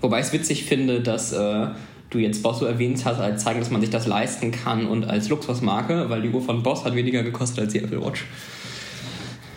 [0.00, 1.66] Wobei ich es witzig finde, dass äh,
[2.10, 5.08] du jetzt Boss so erwähnt hast, als zeigen, dass man sich das leisten kann und
[5.08, 8.24] als Luxusmarke, weil die Uhr von Boss hat weniger gekostet als die Apple Watch.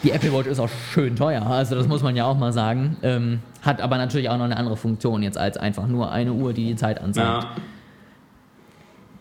[0.03, 2.97] Die Apple Watch ist auch schön teuer, also das muss man ja auch mal sagen.
[3.03, 6.53] Ähm, hat aber natürlich auch noch eine andere Funktion jetzt als einfach nur eine Uhr,
[6.53, 7.43] die die Zeit anzeigt.
[7.43, 7.55] Ja.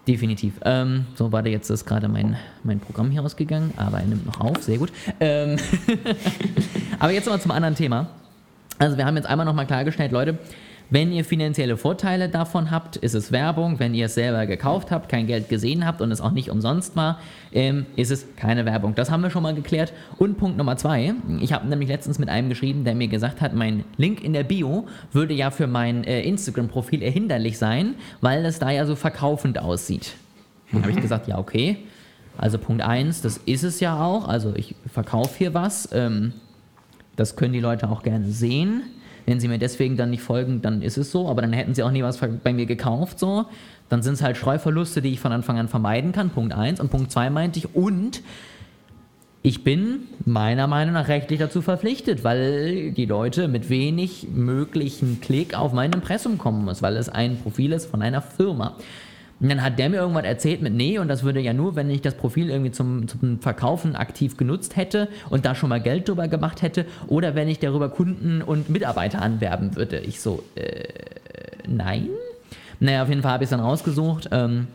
[0.07, 0.55] Definitiv.
[0.65, 4.41] Ähm, so, warte, jetzt ist gerade mein, mein Programm hier ausgegangen, aber er nimmt noch
[4.41, 4.91] auf, sehr gut.
[5.21, 5.57] Ähm
[6.99, 8.07] aber jetzt nochmal zum anderen Thema.
[8.79, 10.39] Also wir haben jetzt einmal nochmal klargestellt, Leute,
[10.91, 13.79] wenn ihr finanzielle Vorteile davon habt, ist es Werbung.
[13.79, 16.97] Wenn ihr es selber gekauft habt, kein Geld gesehen habt und es auch nicht umsonst
[16.97, 17.19] war,
[17.53, 18.95] ähm, ist es keine Werbung.
[18.95, 19.93] Das haben wir schon mal geklärt.
[20.17, 21.15] Und Punkt Nummer zwei.
[21.41, 24.45] Ich habe nämlich letztens mit einem geschrieben, der mir gesagt hat, mein Link in der
[24.45, 29.59] Bio würde ja für mein äh, Instagram-Profil erhinderlich sein, weil es da ja so verkaufend
[29.59, 30.15] aussieht.
[30.73, 31.79] Dann habe ich gesagt, ja, okay.
[32.39, 34.27] Also Punkt eins, das ist es ja auch.
[34.27, 35.89] Also ich verkaufe hier was.
[35.93, 36.33] Ähm,
[37.17, 38.85] das können die Leute auch gerne sehen.
[39.29, 41.83] Wenn sie mir deswegen dann nicht folgen, dann ist es so, aber dann hätten sie
[41.83, 43.45] auch nie was bei mir gekauft, so.
[43.91, 46.81] Dann sind es halt Streuverluste, die ich von Anfang an vermeiden kann, Punkt 1.
[46.81, 48.23] Und Punkt 2 meinte ich, und
[49.43, 55.55] ich bin meiner Meinung nach rechtlich dazu verpflichtet, weil die Leute mit wenig möglichen Klick
[55.55, 58.77] auf mein Impressum kommen muss, weil es ein Profil ist von einer Firma.
[59.41, 61.89] Und dann hat der mir irgendwas erzählt mit, nee, und das würde ja nur, wenn
[61.91, 66.09] ich das Profil irgendwie zum, zum Verkaufen aktiv genutzt hätte und da schon mal Geld
[66.09, 69.99] drüber gemacht hätte oder wenn ich darüber Kunden und Mitarbeiter anwerben würde.
[70.01, 70.85] Ich so, äh,
[71.69, 72.09] nein.
[72.81, 74.29] Naja, auf jeden Fall habe ich es dann rausgesucht.
[74.33, 74.67] Ähm,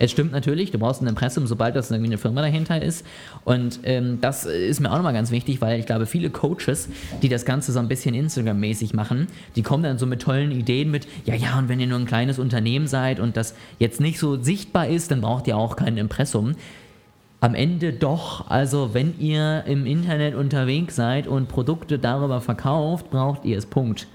[0.00, 3.04] es stimmt natürlich, du brauchst ein Impressum, sobald das irgendwie eine Firma dahinter ist.
[3.44, 6.88] Und ähm, das ist mir auch nochmal ganz wichtig, weil ich glaube, viele Coaches,
[7.20, 10.92] die das Ganze so ein bisschen Instagram-mäßig machen, die kommen dann so mit tollen Ideen
[10.92, 14.20] mit, ja, ja, und wenn ihr nur ein kleines Unternehmen seid und das jetzt nicht
[14.20, 16.54] so sichtbar ist, dann braucht ihr auch kein Impressum.
[17.40, 23.44] Am Ende doch, also wenn ihr im Internet unterwegs seid und Produkte darüber verkauft, braucht
[23.44, 23.66] ihr es.
[23.66, 24.06] Punkt.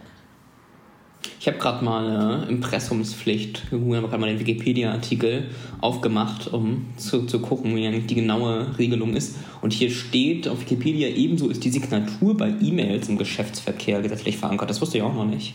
[1.44, 5.50] Ich habe gerade mal eine Impressumspflicht gegoogelt, habe gerade mal den Wikipedia-Artikel
[5.82, 9.36] aufgemacht, um zu, zu gucken, wie die genaue Regelung ist.
[9.60, 14.70] Und hier steht auf Wikipedia, ebenso ist die Signatur bei E-Mails im Geschäftsverkehr gesetzlich verankert.
[14.70, 15.54] Das wusste ich auch noch nicht.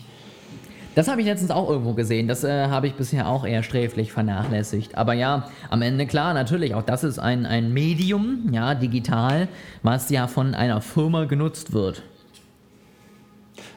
[0.93, 2.27] Das habe ich letztens auch irgendwo gesehen.
[2.27, 4.95] Das äh, habe ich bisher auch eher sträflich vernachlässigt.
[4.95, 9.47] Aber ja, am Ende klar, natürlich, auch das ist ein, ein Medium, ja, digital,
[9.81, 12.03] was ja von einer Firma genutzt wird.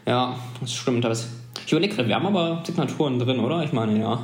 [0.06, 1.04] Ja, das stimmt.
[1.04, 1.28] Das
[1.66, 3.62] ich überlege gerade, wir haben aber Signaturen drin, oder?
[3.64, 4.18] Ich meine, ja.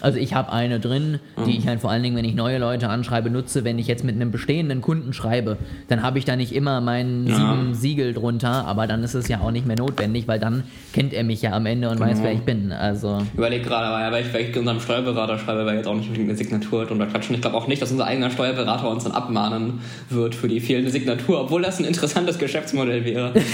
[0.00, 1.58] Also ich habe eine drin, die mhm.
[1.58, 3.64] ich halt vor allen Dingen, wenn ich neue Leute anschreibe, nutze.
[3.64, 7.26] Wenn ich jetzt mit einem bestehenden Kunden schreibe, dann habe ich da nicht immer mein
[7.26, 7.36] ja.
[7.36, 11.12] sieben Siegel drunter, aber dann ist es ja auch nicht mehr notwendig, weil dann kennt
[11.12, 12.10] er mich ja am Ende und genau.
[12.10, 12.72] weiß, wer ich bin.
[12.72, 16.86] Also ich überlege gerade, weil ich unserem Steuerberater schreibe, weil jetzt auch nicht eine Signatur
[16.86, 17.34] drunter quatschen.
[17.34, 20.90] Ich glaube auch nicht, dass unser eigener Steuerberater uns dann abmahnen wird für die fehlende
[20.90, 23.34] Signatur, obwohl das ein interessantes Geschäftsmodell wäre.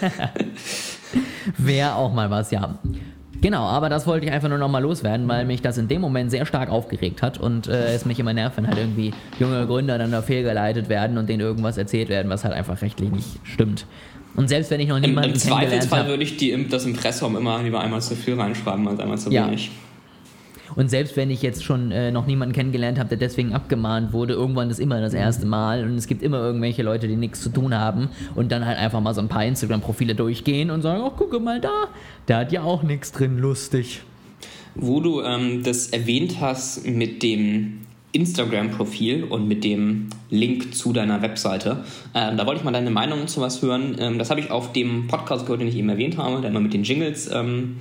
[1.58, 2.78] Wäre auch mal was, ja.
[3.40, 6.30] Genau, aber das wollte ich einfach nur nochmal loswerden, weil mich das in dem Moment
[6.30, 9.98] sehr stark aufgeregt hat und äh, es mich immer nervt, wenn halt irgendwie junge Gründer
[9.98, 13.86] dann da fehlgeleitet werden und denen irgendwas erzählt werden, was halt einfach rechtlich nicht stimmt.
[14.36, 17.62] Und selbst wenn ich noch niemanden Im, im Zweifelsfall würde ich die, das Impressum immer
[17.62, 19.48] lieber einmal zu viel reinschreiben als einmal zu ja.
[20.74, 24.34] Und selbst wenn ich jetzt schon äh, noch niemanden kennengelernt habe, der deswegen abgemahnt wurde,
[24.34, 27.50] irgendwann ist immer das erste Mal und es gibt immer irgendwelche Leute, die nichts zu
[27.50, 31.10] tun haben und dann halt einfach mal so ein paar Instagram-Profile durchgehen und sagen, oh,
[31.10, 31.88] gucke mal da,
[32.26, 34.02] da hat ja auch nichts drin, lustig.
[34.74, 41.22] Wo du ähm, das erwähnt hast mit dem Instagram-Profil und mit dem Link zu deiner
[41.22, 41.84] Webseite.
[42.14, 43.96] Ähm, da wollte ich mal deine Meinung zu was hören.
[43.98, 46.60] Ähm, das habe ich auf dem Podcast gehört, den ich eben erwähnt habe, der immer
[46.60, 47.76] mit den Jingles ähm,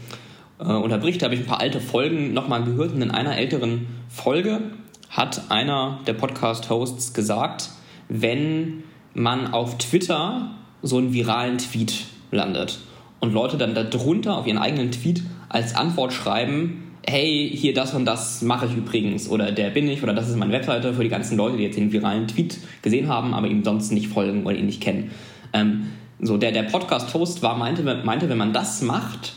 [0.60, 1.22] äh, unterbricht.
[1.22, 4.62] Da habe ich ein paar alte Folgen nochmal gehört und in einer älteren Folge
[5.10, 7.70] hat einer der Podcast-Hosts gesagt,
[8.10, 12.80] wenn man auf Twitter so einen viralen Tweet landet
[13.20, 18.06] und Leute dann darunter auf ihren eigenen Tweet als Antwort schreiben, hey, hier das und
[18.06, 21.10] das mache ich übrigens oder der bin ich oder das ist meine Webseite für die
[21.10, 24.56] ganzen Leute, die jetzt den viralen Tweet gesehen haben, aber ihm sonst nicht folgen oder
[24.56, 25.12] ihn nicht kennen.
[25.54, 25.88] Ähm,
[26.20, 29.34] so, der, der Podcast-Host war, meinte, meinte, wenn man das macht,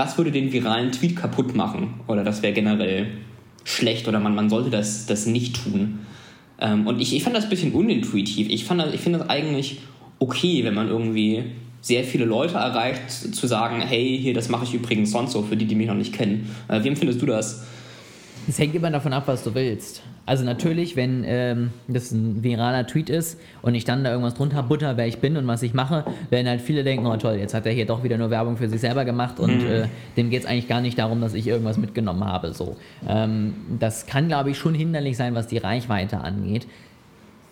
[0.00, 2.00] das würde den viralen Tweet kaputt machen.
[2.06, 3.08] Oder das wäre generell
[3.64, 5.98] schlecht oder man, man sollte das, das nicht tun.
[6.58, 8.48] Ähm, und ich, ich fand das ein bisschen unintuitiv.
[8.48, 9.80] Ich, ich finde das eigentlich
[10.18, 11.44] okay, wenn man irgendwie
[11.82, 15.56] sehr viele Leute erreicht, zu sagen, hey, hier, das mache ich übrigens sonst so, für
[15.56, 16.48] die, die mich noch nicht kennen.
[16.68, 17.66] Äh, wie empfindest du das?
[18.48, 20.02] Es hängt immer davon ab, was du willst.
[20.26, 24.62] Also natürlich, wenn ähm, das ein viraler Tweet ist und ich dann da irgendwas drunter
[24.62, 27.54] butter, wer ich bin und was ich mache, werden halt viele denken, oh toll, jetzt
[27.54, 29.66] hat er hier doch wieder nur Werbung für sich selber gemacht und mhm.
[29.66, 32.52] äh, dem geht es eigentlich gar nicht darum, dass ich irgendwas mitgenommen habe.
[32.52, 32.76] So.
[33.08, 36.66] Ähm, das kann, glaube ich, schon hinderlich sein, was die Reichweite angeht.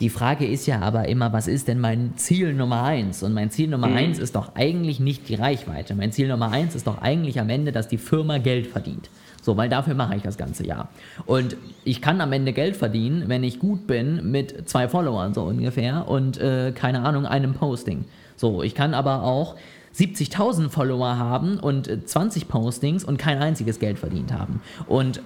[0.01, 3.25] Die Frage ist ja aber immer, was ist denn mein Ziel Nummer eins?
[3.25, 3.97] Und mein Ziel Nummer mhm.
[3.97, 5.97] eins ist doch eigentlich nicht die Reichweite.
[5.97, 9.11] Mein Ziel Nummer eins ist doch eigentlich am Ende, dass die Firma Geld verdient.
[9.49, 10.91] So, weil dafür mache ich das ganze Jahr.
[11.25, 15.41] Und ich kann am Ende Geld verdienen, wenn ich gut bin mit zwei Followern so
[15.45, 18.05] ungefähr und äh, keine Ahnung, einem Posting.
[18.37, 19.57] So, ich kann aber auch
[19.97, 24.61] 70.000 Follower haben und 20 äh, Postings und kein einziges Geld verdient haben.
[24.87, 25.23] Und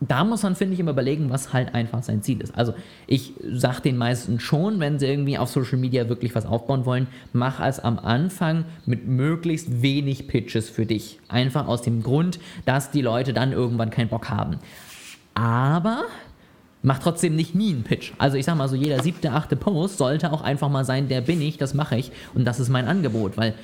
[0.00, 2.56] da muss man, finde ich, immer überlegen, was halt einfach sein Ziel ist.
[2.56, 2.72] Also
[3.06, 7.06] ich sage den meisten schon, wenn sie irgendwie auf Social Media wirklich was aufbauen wollen,
[7.32, 11.20] mach es am Anfang mit möglichst wenig Pitches für dich.
[11.28, 14.56] Einfach aus dem Grund, dass die Leute dann irgendwann keinen Bock haben.
[15.34, 16.04] Aber
[16.82, 18.12] mach trotzdem nicht nie einen Pitch.
[18.16, 21.20] Also ich sag mal so, jeder siebte, achte Post sollte auch einfach mal sein, der
[21.20, 23.54] bin ich, das mache ich und das ist mein Angebot, weil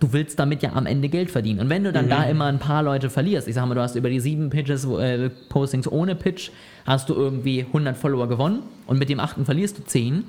[0.00, 1.60] du willst damit ja am Ende Geld verdienen.
[1.60, 2.10] Und wenn du dann mhm.
[2.10, 4.84] da immer ein paar Leute verlierst, ich sag mal, du hast über die sieben Pitches,
[4.84, 6.50] äh, Postings ohne Pitch,
[6.84, 10.24] hast du irgendwie 100 Follower gewonnen und mit dem achten verlierst du 10,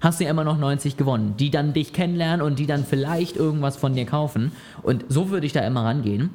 [0.00, 3.36] hast du ja immer noch 90 gewonnen, die dann dich kennenlernen und die dann vielleicht
[3.36, 4.52] irgendwas von dir kaufen.
[4.82, 6.30] Und so würde ich da immer rangehen.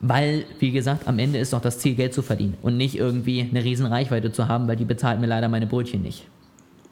[0.00, 3.40] Weil, wie gesagt, am Ende ist doch das Ziel, Geld zu verdienen und nicht irgendwie
[3.40, 6.26] eine riesen Reichweite zu haben, weil die bezahlt mir leider meine Brötchen nicht.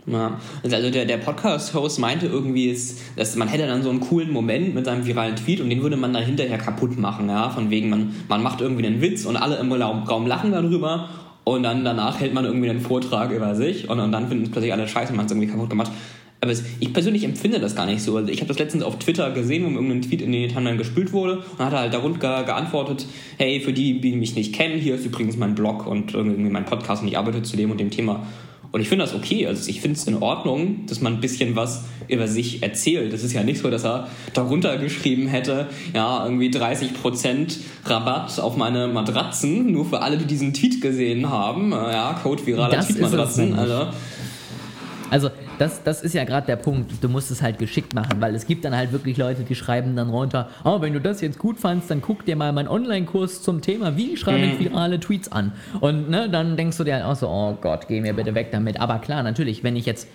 [0.06, 2.76] Ja, also der, der Podcast-Host meinte irgendwie,
[3.16, 5.96] dass man hätte dann so einen coolen Moment mit seinem viralen Tweet und den würde
[5.96, 9.36] man dann hinterher kaputt machen, ja, von wegen, man, man macht irgendwie einen Witz und
[9.36, 11.08] alle im Raum lachen darüber
[11.44, 14.50] und dann danach hält man irgendwie einen Vortrag über sich und, und dann finden es
[14.50, 15.90] plötzlich alle scheiße, man hat es irgendwie kaputt gemacht.
[16.42, 18.18] Aber es, ich persönlich empfinde das gar nicht so.
[18.18, 21.14] Also ich habe das letztens auf Twitter gesehen, wo irgendein Tweet in die Timeline gespült
[21.14, 23.06] wurde und hat halt darunter geantwortet,
[23.38, 26.66] hey, für die, die mich nicht kennen, hier ist übrigens mein Blog und irgendwie mein
[26.66, 28.26] Podcast und ich arbeite zu dem und dem Thema.
[28.74, 29.46] Und ich finde das okay.
[29.46, 33.12] Also ich finde es in Ordnung, dass man ein bisschen was über sich erzählt.
[33.12, 38.56] Das ist ja nicht so, dass er darunter geschrieben hätte, ja, irgendwie 30% Rabatt auf
[38.56, 41.70] meine Matratzen, nur für alle, die diesen Tweet gesehen haben.
[41.70, 43.54] Ja, Code viraler Tweet-Matratzen.
[43.54, 43.86] Also,
[45.08, 46.92] also das, das ist ja gerade der Punkt.
[47.02, 49.96] Du musst es halt geschickt machen, weil es gibt dann halt wirklich Leute, die schreiben
[49.96, 53.42] dann runter, oh, wenn du das jetzt gut fandst, dann guck dir mal meinen Online-Kurs
[53.42, 54.64] zum Thema, wie schreibe ich mhm.
[54.64, 55.52] virale Tweets an.
[55.80, 58.48] Und ne, dann denkst du dir halt auch so, oh Gott, geh mir bitte weg
[58.52, 58.80] damit.
[58.80, 60.08] Aber klar, natürlich, wenn ich jetzt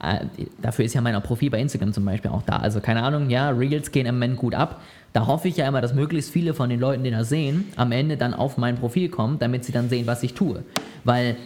[0.00, 0.26] äh,
[0.60, 2.56] dafür ist ja mein Profil bei Instagram zum Beispiel auch da.
[2.56, 4.80] Also keine Ahnung, ja, Reels gehen im Moment gut ab.
[5.12, 7.92] Da hoffe ich ja immer, dass möglichst viele von den Leuten, die das sehen, am
[7.92, 10.62] Ende dann auf mein Profil kommen, damit sie dann sehen, was ich tue.
[11.04, 11.36] Weil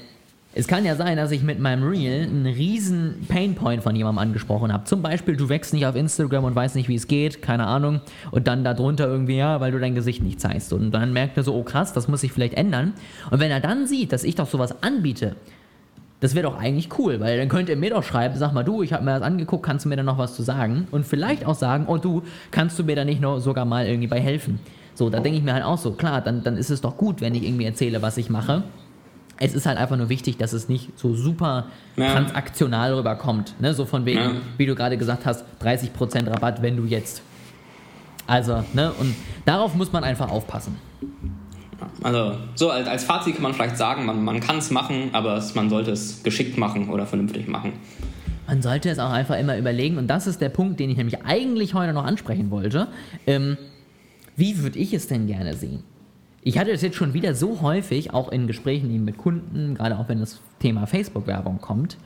[0.54, 4.70] es kann ja sein, dass ich mit meinem Reel einen riesen Painpoint von jemandem angesprochen
[4.70, 4.84] habe.
[4.84, 8.02] Zum Beispiel, du wächst nicht auf Instagram und weißt nicht, wie es geht, keine Ahnung.
[8.30, 10.74] Und dann darunter irgendwie, ja, weil du dein Gesicht nicht zeigst.
[10.74, 12.92] Und dann merkt er so, oh krass, das muss sich vielleicht ändern.
[13.30, 15.36] Und wenn er dann sieht, dass ich doch sowas anbiete,
[16.20, 18.82] das wäre doch eigentlich cool, weil dann könnt ihr mir doch schreiben, sag mal du,
[18.82, 20.86] ich habe mir das angeguckt, kannst du mir da noch was zu sagen?
[20.90, 24.06] Und vielleicht auch sagen, oh du, kannst du mir da nicht noch sogar mal irgendwie
[24.06, 24.60] bei helfen?
[24.94, 27.22] So, da denke ich mir halt auch so, klar, dann, dann ist es doch gut,
[27.22, 28.62] wenn ich irgendwie erzähle, was ich mache
[29.38, 31.66] es ist halt einfach nur wichtig, dass es nicht so super
[31.96, 32.12] ja.
[32.12, 33.60] transaktional rüberkommt.
[33.60, 33.74] Ne?
[33.74, 34.32] So von wegen, ja.
[34.56, 37.22] wie du gerade gesagt hast, 30% Rabatt, wenn du jetzt.
[38.26, 38.92] Also, ne?
[38.92, 39.14] Und
[39.44, 40.76] darauf muss man einfach aufpassen.
[42.02, 45.42] Also, so als, als Fazit kann man vielleicht sagen, man, man kann es machen, aber
[45.54, 47.72] man sollte es geschickt machen oder vernünftig machen.
[48.46, 51.24] Man sollte es auch einfach immer überlegen, und das ist der Punkt, den ich nämlich
[51.24, 52.88] eigentlich heute noch ansprechen wollte.
[53.26, 53.56] Ähm,
[54.36, 55.84] wie würde ich es denn gerne sehen?
[56.44, 60.08] Ich hatte das jetzt schon wieder so häufig, auch in Gesprächen mit Kunden, gerade auch
[60.08, 61.96] wenn das Thema Facebook-Werbung kommt.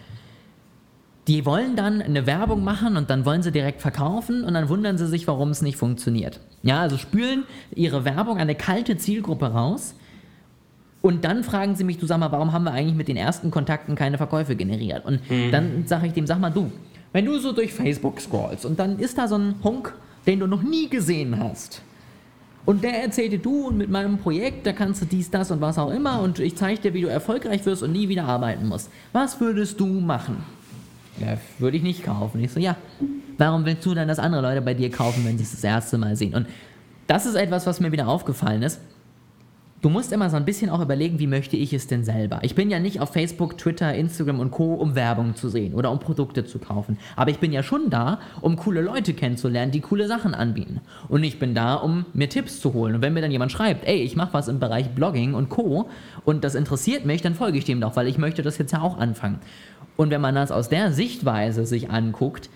[1.26, 4.98] Die wollen dann eine Werbung machen und dann wollen sie direkt verkaufen und dann wundern
[4.98, 6.40] sie sich, warum es nicht funktioniert.
[6.62, 7.44] Ja, also spülen
[7.74, 9.94] ihre Werbung an eine kalte Zielgruppe raus
[11.00, 13.50] und dann fragen sie mich, du sag mal, warum haben wir eigentlich mit den ersten
[13.50, 15.04] Kontakten keine Verkäufe generiert?
[15.04, 15.50] Und mhm.
[15.50, 16.70] dann sage ich dem, sag mal, du,
[17.12, 19.94] wenn du so durch Facebook scrollst und dann ist da so ein Hunk,
[20.26, 21.82] den du noch nie gesehen hast
[22.66, 25.78] und der erzählte, du und mit meinem Projekt, da kannst du dies, das und was
[25.78, 28.90] auch immer und ich zeige dir, wie du erfolgreich wirst und nie wieder arbeiten musst.
[29.12, 30.44] Was würdest du machen?
[31.18, 32.42] Ja, würde ich nicht kaufen.
[32.44, 32.76] Ich so, ja,
[33.38, 35.96] warum willst du dann, dass andere Leute bei dir kaufen, wenn sie es das erste
[35.96, 36.34] Mal sehen?
[36.34, 36.46] Und
[37.06, 38.80] das ist etwas, was mir wieder aufgefallen ist
[39.86, 42.40] du musst immer so ein bisschen auch überlegen, wie möchte ich es denn selber.
[42.42, 45.92] Ich bin ja nicht auf Facebook, Twitter, Instagram und Co., um Werbung zu sehen oder
[45.92, 46.98] um Produkte zu kaufen.
[47.14, 50.80] Aber ich bin ja schon da, um coole Leute kennenzulernen, die coole Sachen anbieten.
[51.06, 52.96] Und ich bin da, um mir Tipps zu holen.
[52.96, 55.88] Und wenn mir dann jemand schreibt, ey, ich mache was im Bereich Blogging und Co.
[56.24, 58.80] und das interessiert mich, dann folge ich dem doch, weil ich möchte das jetzt ja
[58.80, 59.38] auch anfangen.
[59.96, 62.50] Und wenn man das aus der Sichtweise sich anguckt,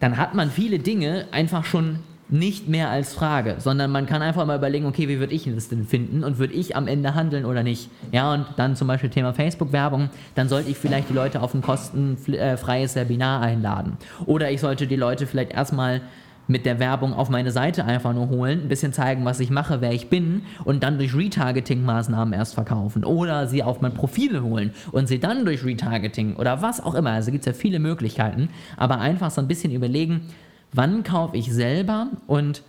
[0.00, 4.44] dann hat man viele Dinge einfach schon nicht mehr als Frage, sondern man kann einfach
[4.46, 7.44] mal überlegen, okay, wie würde ich das denn finden und würde ich am Ende handeln
[7.44, 7.88] oder nicht?
[8.10, 11.62] Ja, und dann zum Beispiel Thema Facebook-Werbung, dann sollte ich vielleicht die Leute auf ein
[11.62, 13.96] kostenfreies Webinar einladen.
[14.26, 16.00] Oder ich sollte die Leute vielleicht erstmal
[16.48, 19.80] mit der Werbung auf meine Seite einfach nur holen, ein bisschen zeigen, was ich mache,
[19.80, 23.04] wer ich bin und dann durch Retargeting-Maßnahmen erst verkaufen.
[23.04, 27.10] Oder sie auf mein Profil holen und sie dann durch Retargeting oder was auch immer.
[27.10, 28.48] Also gibt es ja viele Möglichkeiten.
[28.76, 30.28] Aber einfach so ein bisschen überlegen,
[30.72, 32.62] wann kaufe ich selber und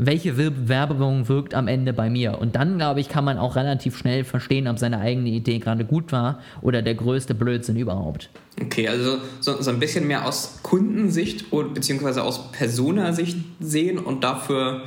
[0.00, 0.36] welche
[0.68, 2.38] Werbung wirkt am Ende bei mir.
[2.38, 5.84] Und dann, glaube ich, kann man auch relativ schnell verstehen, ob seine eigene Idee gerade
[5.84, 8.30] gut war oder der größte Blödsinn überhaupt.
[8.62, 14.82] Okay, also so, so ein bisschen mehr aus Kundensicht beziehungsweise aus Personasicht sehen und dafür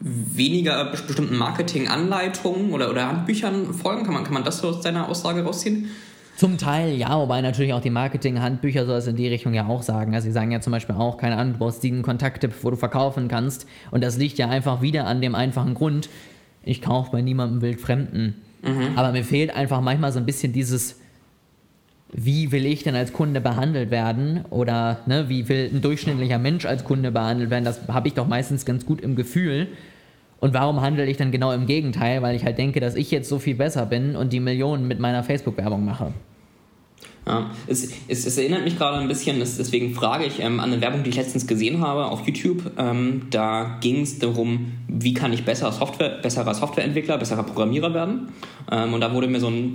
[0.00, 4.04] weniger bestimmten Marketinganleitungen oder, oder Handbüchern folgen?
[4.04, 5.90] Kann man, kann man das aus deiner Aussage rausziehen?
[6.40, 9.82] Zum Teil ja, wobei natürlich auch die Marketing-Handbücher soll es in die Richtung ja auch
[9.82, 10.14] sagen.
[10.14, 12.78] Also sie sagen ja zum Beispiel auch, keine Ahnung, du brauchst sieben Kontakte, wo du
[12.78, 13.66] verkaufen kannst.
[13.90, 16.08] Und das liegt ja einfach wieder an dem einfachen Grund,
[16.62, 18.36] ich kaufe bei niemandem wildfremden.
[18.62, 18.96] Mhm.
[18.96, 20.98] Aber mir fehlt einfach manchmal so ein bisschen dieses,
[22.10, 26.64] wie will ich denn als Kunde behandelt werden oder ne, wie will ein durchschnittlicher Mensch
[26.64, 29.68] als Kunde behandelt werden, das habe ich doch meistens ganz gut im Gefühl.
[30.38, 32.22] Und warum handle ich dann genau im Gegenteil?
[32.22, 35.00] Weil ich halt denke, dass ich jetzt so viel besser bin und die Millionen mit
[35.00, 36.14] meiner Facebook-Werbung mache.
[37.30, 40.82] Ja, es, es, es, erinnert mich gerade ein bisschen, deswegen frage ich ähm, an eine
[40.82, 42.72] Werbung, die ich letztens gesehen habe auf YouTube.
[42.76, 48.30] Ähm, da ging es darum, wie kann ich besser Software, besserer Softwareentwickler, besserer Programmierer werden.
[48.68, 49.74] Ähm, und da wurde mir so ein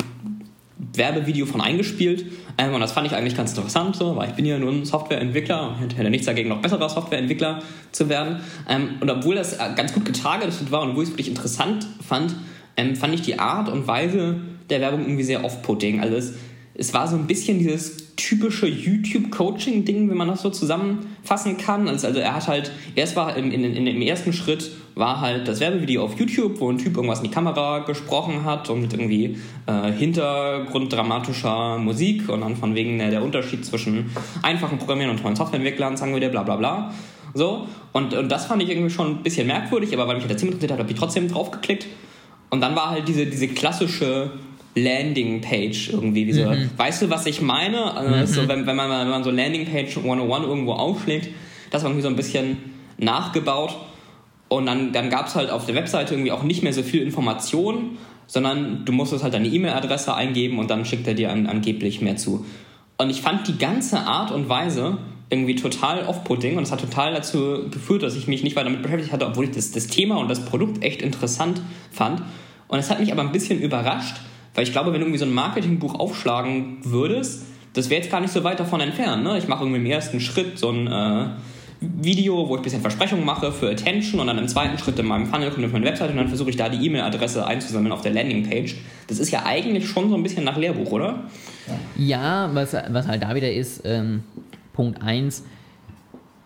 [0.98, 2.26] Werbevideo von eingespielt.
[2.58, 4.84] Ähm, und das fand ich eigentlich ganz interessant, so, weil ich bin ja nur ein
[4.84, 7.62] Softwareentwickler und hätte nichts dagegen, noch besserer Softwareentwickler
[7.94, 8.42] zu werden.
[8.68, 11.88] Ähm, und obwohl das äh, ganz gut getargetet war und obwohl ich es wirklich interessant
[12.06, 12.36] fand,
[12.76, 16.02] ähm, fand ich die Art und Weise der Werbung irgendwie sehr off-putting.
[16.02, 16.34] Also es,
[16.78, 21.88] es war so ein bisschen dieses typische YouTube-Coaching-Ding, wenn man das so zusammenfassen kann.
[21.88, 25.48] Also, also er hat halt, erst war in, in, in dem ersten Schritt war halt
[25.48, 28.94] das Werbevideo auf YouTube, wo ein Typ irgendwas in die Kamera gesprochen hat und mit
[28.94, 34.10] irgendwie äh, Hintergrund dramatischer Musik und dann von wegen äh, der Unterschied zwischen
[34.42, 36.94] einfachen Programmieren und tollen Softwareentwicklern, sagen wir dir, bla bla bla.
[37.34, 40.38] So, und, und das fand ich irgendwie schon ein bisschen merkwürdig, aber weil mich der
[40.38, 41.86] ziemlich interessiert hat, habe ich trotzdem draufgeklickt.
[42.50, 44.32] Und dann war halt diese, diese klassische
[44.76, 46.28] Landingpage irgendwie.
[46.28, 46.70] Wie so, mhm.
[46.76, 47.96] Weißt du, was ich meine?
[47.96, 48.26] Also mhm.
[48.26, 51.30] so, wenn, wenn, man, wenn man so Landingpage 101 irgendwo aufschlägt,
[51.72, 52.58] das war irgendwie so ein bisschen
[52.98, 53.76] nachgebaut.
[54.48, 57.02] Und dann, dann gab es halt auf der Webseite irgendwie auch nicht mehr so viel
[57.02, 62.02] Information, sondern du musstest halt deine E-Mail-Adresse eingeben und dann schickt er dir an, angeblich
[62.02, 62.46] mehr zu.
[62.98, 64.98] Und ich fand die ganze Art und Weise
[65.30, 68.84] irgendwie total off-putting und es hat total dazu geführt, dass ich mich nicht weiter damit
[68.84, 71.62] beschäftigt hatte, obwohl ich das, das Thema und das Produkt echt interessant
[71.92, 72.22] fand.
[72.68, 74.18] Und es hat mich aber ein bisschen überrascht,
[74.56, 78.22] weil ich glaube, wenn du irgendwie so ein Marketingbuch aufschlagen würdest, das wäre jetzt gar
[78.22, 79.24] nicht so weit davon entfernt.
[79.24, 79.38] Ne?
[79.38, 81.28] Ich mache irgendwie im ersten Schritt so ein äh,
[81.82, 85.06] Video, wo ich ein bisschen Versprechungen mache für Attention und dann im zweiten Schritt in
[85.06, 88.02] meinem Funnel kommt auf meine Webseite und dann versuche ich da die E-Mail-Adresse einzusammeln auf
[88.02, 88.76] der Landingpage.
[89.08, 91.26] Das ist ja eigentlich schon so ein bisschen nach Lehrbuch, oder?
[91.98, 94.24] Ja, was, was halt da wieder ist, ähm,
[94.74, 95.44] Punkt 1,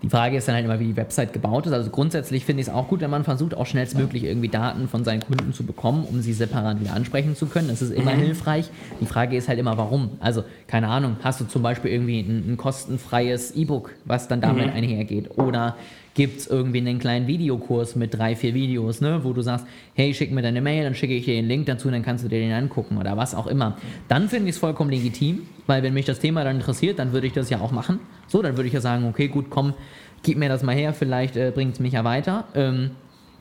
[0.01, 1.73] die Frage ist dann halt immer, wie die Website gebaut ist.
[1.73, 5.03] Also grundsätzlich finde ich es auch gut, wenn man versucht, auch schnellstmöglich irgendwie Daten von
[5.03, 7.67] seinen Kunden zu bekommen, um sie separat wieder ansprechen zu können.
[7.67, 8.19] Das ist immer mhm.
[8.19, 8.69] hilfreich.
[9.01, 10.11] Die Frage ist halt immer, warum.
[10.21, 14.67] Also, keine Ahnung, hast du zum Beispiel irgendwie ein, ein kostenfreies E-Book, was dann damit
[14.67, 14.73] mhm.
[14.73, 15.37] einhergeht?
[15.37, 15.75] Oder
[16.19, 20.13] gibt es irgendwie einen kleinen Videokurs mit drei, vier Videos, ne, wo du sagst, hey,
[20.13, 22.39] schick mir deine Mail, dann schicke ich dir den Link dazu, dann kannst du dir
[22.39, 23.77] den angucken oder was auch immer.
[24.09, 27.25] Dann finde ich es vollkommen legitim, weil wenn mich das Thema dann interessiert, dann würde
[27.27, 28.01] ich das ja auch machen.
[28.27, 29.73] So, dann würde ich ja sagen, okay, gut, komm,
[30.21, 32.43] gib mir das mal her, vielleicht äh, bringt es mich ja weiter.
[32.53, 32.91] Ähm,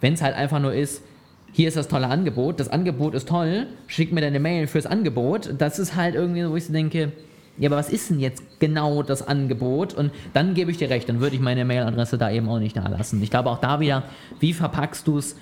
[0.01, 1.03] wenn es halt einfach nur ist,
[1.51, 5.53] hier ist das tolle Angebot, das Angebot ist toll, schick mir deine Mail fürs Angebot,
[5.59, 7.11] das ist halt irgendwie so, wo ich denke,
[7.59, 9.94] ja, aber was ist denn jetzt genau das Angebot?
[9.94, 12.77] Und dann gebe ich dir recht, dann würde ich meine Mailadresse da eben auch nicht
[12.77, 13.23] da lassen.
[13.23, 14.05] Ich glaube auch da wieder,
[14.40, 15.37] wie verpackst du es?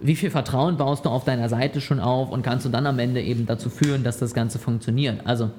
[0.00, 3.00] Wie viel Vertrauen baust du auf deiner Seite schon auf und kannst du dann am
[3.00, 5.26] Ende eben dazu führen, dass das Ganze funktioniert?
[5.26, 5.50] Also,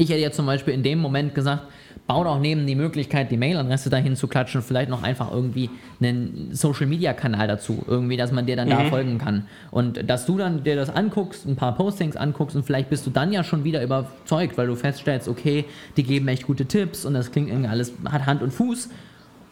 [0.00, 1.64] ich hätte jetzt zum Beispiel in dem Moment gesagt,
[2.06, 5.68] bau doch neben die Möglichkeit, die Mailadresse dahin zu klatschen, vielleicht noch einfach irgendwie
[6.00, 8.72] einen Social Media Kanal dazu, irgendwie, dass man dir dann mhm.
[8.72, 9.46] da folgen kann.
[9.70, 13.10] Und dass du dann dir das anguckst, ein paar Postings anguckst und vielleicht bist du
[13.10, 15.66] dann ja schon wieder überzeugt, weil du feststellst, okay,
[15.98, 18.88] die geben echt gute Tipps und das klingt irgendwie alles, hat Hand und Fuß.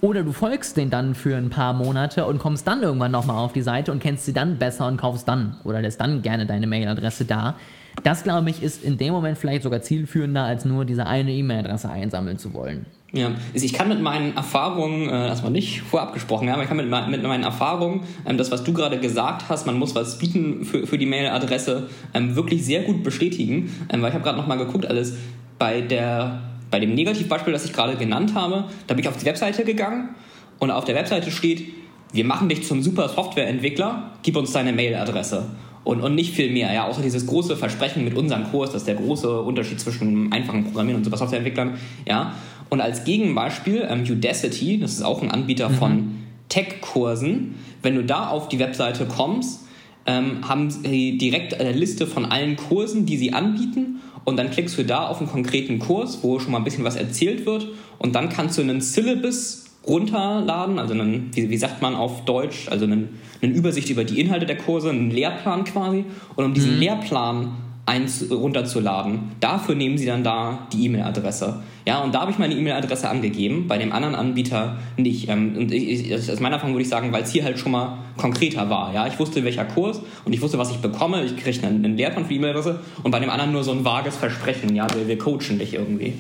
[0.01, 3.53] Oder du folgst den dann für ein paar Monate und kommst dann irgendwann nochmal auf
[3.53, 6.69] die Seite und kennst sie dann besser und kaufst dann oder lässt dann gerne deine
[6.69, 7.57] Mailadresse da.
[8.05, 11.91] Das, glaube ich, ist in dem Moment vielleicht sogar zielführender, als nur diese eine E-Mail-Adresse
[11.91, 12.87] einsammeln zu wollen.
[13.13, 16.69] Ja, also ich kann mit meinen Erfahrungen, äh, das war nicht vorab gesprochen, aber ich
[16.69, 20.65] kann mit, meinen Erfahrungen, ähm, das, was du gerade gesagt hast, man muss was bieten
[20.65, 23.73] für, für die Mailadresse, ähm, wirklich sehr gut bestätigen.
[23.89, 25.17] Ähm, weil ich habe gerade nochmal geguckt, alles
[25.59, 29.27] bei, der, bei dem Negativbeispiel, das ich gerade genannt habe, da bin ich auf die
[29.27, 30.11] Webseite gegangen
[30.59, 31.73] und auf der Webseite steht,
[32.13, 35.47] wir machen dich zum super Softwareentwickler, gib uns deine Mailadresse
[35.85, 36.73] und, und nicht viel mehr.
[36.73, 40.65] Ja, außer dieses große Versprechen mit unserem Kurs, das ist der große Unterschied zwischen einfachen
[40.65, 41.79] Programmieren und Super Softwareentwicklern.
[42.07, 42.35] Ja.
[42.71, 45.75] Und als Gegenbeispiel ähm, Udacity, das ist auch ein Anbieter mhm.
[45.75, 46.15] von
[46.49, 49.67] Tech-Kursen, wenn du da auf die Webseite kommst,
[50.07, 54.01] ähm, haben sie direkt eine Liste von allen Kursen, die sie anbieten.
[54.29, 56.97] Und dann klickst du da auf einen konkreten Kurs, wo schon mal ein bisschen was
[56.97, 57.67] erzählt wird.
[57.99, 62.69] Und dann kannst du einen Syllabus runterladen, also einen, wie, wie sagt man auf Deutsch,
[62.69, 66.05] also einen, eine Übersicht über die Inhalte der Kurse, einen Lehrplan quasi.
[66.37, 66.81] Und um diesen mhm.
[66.81, 67.53] Lehrplan
[67.89, 69.33] eins runterzuladen.
[69.41, 71.63] Dafür nehmen sie dann da die E-Mail-Adresse.
[71.87, 75.29] Ja, und da habe ich meine E-Mail-Adresse angegeben, bei dem anderen Anbieter nicht.
[75.29, 77.99] Ähm, und ich, aus meiner Erfahrung würde ich sagen, weil es hier halt schon mal
[78.19, 78.93] konkreter war.
[78.93, 81.25] Ja, ich wusste, welcher Kurs und ich wusste, was ich bekomme.
[81.25, 83.85] Ich kriege einen, einen Lehrplan für die E-Mail-Adresse und bei dem anderen nur so ein
[83.85, 84.77] vages Versprechen.
[84.77, 86.13] Ja, wir, wir coachen dich irgendwie.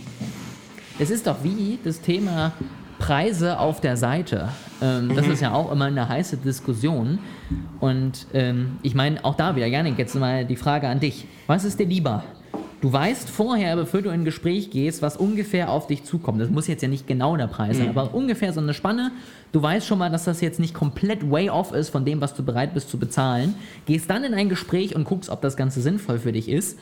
[0.99, 2.53] Es ist doch wie das Thema
[2.99, 4.49] Preise auf der Seite.
[4.83, 5.33] Ähm, das mhm.
[5.33, 7.19] ist ja auch immer eine heiße Diskussion.
[7.81, 11.27] Und ähm, ich meine, auch da wieder, Janik, jetzt mal die Frage an dich.
[11.47, 12.25] Was ist dir lieber?
[12.81, 16.41] Du weißt vorher, bevor du in ein Gespräch gehst, was ungefähr auf dich zukommt.
[16.41, 17.99] Das muss jetzt ja nicht genau der Preis sein, mhm.
[17.99, 19.11] aber ungefähr so eine Spanne.
[19.51, 22.35] Du weißt schon mal, dass das jetzt nicht komplett way off ist von dem, was
[22.35, 23.55] du bereit bist zu bezahlen.
[23.87, 26.79] Gehst dann in ein Gespräch und guckst, ob das Ganze sinnvoll für dich ist.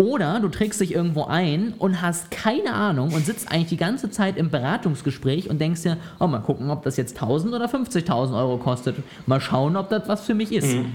[0.00, 4.10] Oder du trägst dich irgendwo ein und hast keine Ahnung und sitzt eigentlich die ganze
[4.10, 8.34] Zeit im Beratungsgespräch und denkst dir, oh, mal gucken, ob das jetzt 1000 oder 50.000
[8.34, 8.96] Euro kostet.
[9.26, 10.68] Mal schauen, ob das was für mich ist.
[10.68, 10.86] Mhm.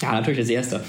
[0.00, 0.82] Ja, natürlich das Erste.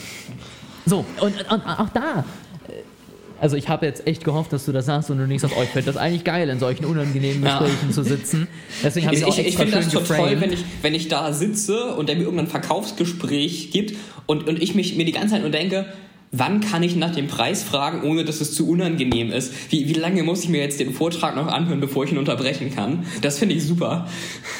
[0.85, 2.23] So, und, und auch da,
[2.69, 5.57] äh, also ich habe jetzt echt gehofft, dass du das sagst und du nicht sagst,
[5.59, 7.91] oh, ich finde das eigentlich geil, in solchen unangenehmen Gesprächen ja.
[7.91, 8.47] zu sitzen.
[8.81, 11.93] Deswegen habe ich, ich, ich finde das so toll, wenn ich, wenn ich da sitze
[11.95, 15.51] und der mir irgendein Verkaufsgespräch gibt und, und ich mich mir die ganze Zeit nur
[15.51, 15.87] denke,
[16.33, 19.53] wann kann ich nach dem Preis fragen, ohne dass es zu unangenehm ist?
[19.71, 22.75] Wie, wie lange muss ich mir jetzt den Vortrag noch anhören, bevor ich ihn unterbrechen
[22.75, 23.05] kann?
[23.21, 24.07] Das finde ich super.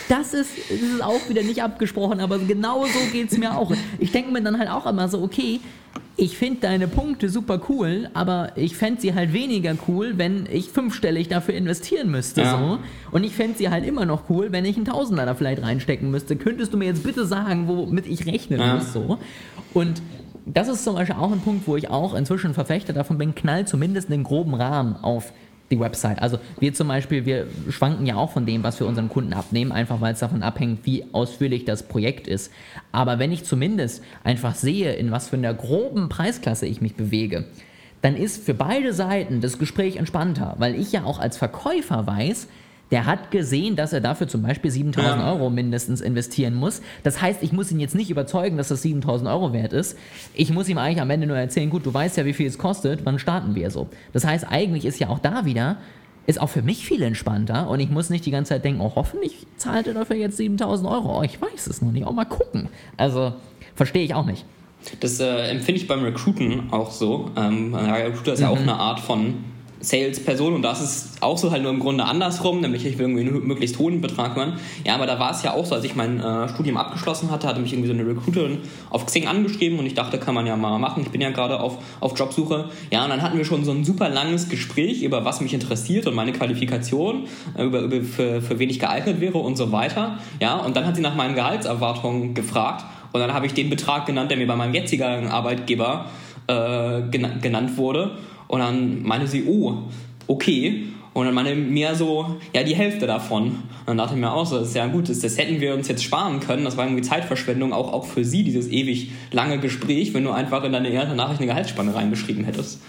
[0.08, 3.74] Das ist, das ist auch wieder nicht abgesprochen, aber genau so geht es mir auch.
[3.98, 5.60] Ich denke mir dann halt auch immer so, okay,
[6.16, 10.70] ich finde deine Punkte super cool, aber ich fände sie halt weniger cool, wenn ich
[10.70, 12.42] fünfstellig dafür investieren müsste.
[12.42, 12.60] Ja.
[12.60, 12.80] So.
[13.12, 16.12] Und ich fände sie halt immer noch cool, wenn ich einen Tausender da vielleicht reinstecken
[16.12, 16.36] müsste.
[16.36, 18.76] Könntest du mir jetzt bitte sagen, womit ich rechnen ja.
[18.76, 18.94] muss?
[18.94, 19.18] So.
[19.74, 20.04] Und
[20.46, 23.66] das ist zum Beispiel auch ein Punkt, wo ich auch inzwischen Verfechter davon bin, knall
[23.66, 25.32] zumindest einen groben Rahmen auf
[25.72, 26.22] die Website.
[26.22, 29.72] Also wir zum Beispiel, wir schwanken ja auch von dem, was wir unseren Kunden abnehmen,
[29.72, 32.52] einfach weil es davon abhängt, wie ausführlich das Projekt ist.
[32.92, 37.46] Aber wenn ich zumindest einfach sehe, in was für einer groben Preisklasse ich mich bewege,
[38.02, 42.48] dann ist für beide Seiten das Gespräch entspannter, weil ich ja auch als Verkäufer weiß,
[42.92, 45.34] der hat gesehen, dass er dafür zum Beispiel 7000 ja.
[45.34, 46.82] Euro mindestens investieren muss.
[47.02, 49.98] Das heißt, ich muss ihn jetzt nicht überzeugen, dass das 7000 Euro wert ist.
[50.34, 52.58] Ich muss ihm eigentlich am Ende nur erzählen, gut, du weißt ja, wie viel es
[52.58, 53.88] kostet, wann starten wir so.
[54.12, 55.78] Das heißt, eigentlich ist ja auch da wieder,
[56.28, 58.92] ist auch für mich viel entspannter und ich muss nicht die ganze Zeit denken, oh,
[58.96, 61.20] hoffentlich zahlt er dafür jetzt 7000 Euro.
[61.20, 62.70] Oh, ich weiß es noch nicht, auch mal gucken.
[62.98, 63.34] Also,
[63.76, 64.46] verstehe ich auch nicht.
[65.00, 67.32] Das äh, empfinde ich beim Recruiten auch so.
[67.36, 68.70] Ähm, Recruiter ist ja auch mhm.
[68.70, 69.36] eine Art von
[69.84, 73.28] Salesperson und das ist auch so halt nur im Grunde andersrum, nämlich ich will irgendwie
[73.28, 74.54] einen möglichst hohen Betrag hören.
[74.86, 77.48] Ja, aber da war es ja auch so, als ich mein äh, Studium abgeschlossen hatte,
[77.48, 78.60] hatte mich irgendwie so eine Recruiterin
[78.90, 81.04] auf Xing angeschrieben und ich dachte, kann man ja mal machen.
[81.04, 82.70] Ich bin ja gerade auf, auf Jobsuche.
[82.92, 86.08] Ja, und dann hatten wir schon so ein super langes Gespräch über was mich interessiert
[86.08, 87.28] und meine Qualifikation,
[87.58, 90.18] äh, über, über für, für wen ich geeignet wäre und so weiter.
[90.40, 94.06] Ja, und dann hat sie nach meinen Gehaltserwartungen gefragt und dann habe ich den Betrag
[94.06, 96.06] genannt, der mir bei meinem jetzigen Arbeitgeber
[96.48, 98.18] äh, genannt wurde.
[98.54, 99.80] Und dann meinte sie, oh,
[100.28, 100.84] okay.
[101.16, 103.46] Und dann meinte mir so, ja, die Hälfte davon.
[103.48, 105.74] Und dann dachte ich mir auch so, das ist ja gut, das, das hätten wir
[105.74, 106.64] uns jetzt sparen können.
[106.64, 110.64] Das war irgendwie Zeitverschwendung, auch, auch für sie, dieses ewig lange Gespräch, wenn du einfach
[110.66, 112.80] in deine erste Nachricht eine Gehaltsspanne reingeschrieben hättest.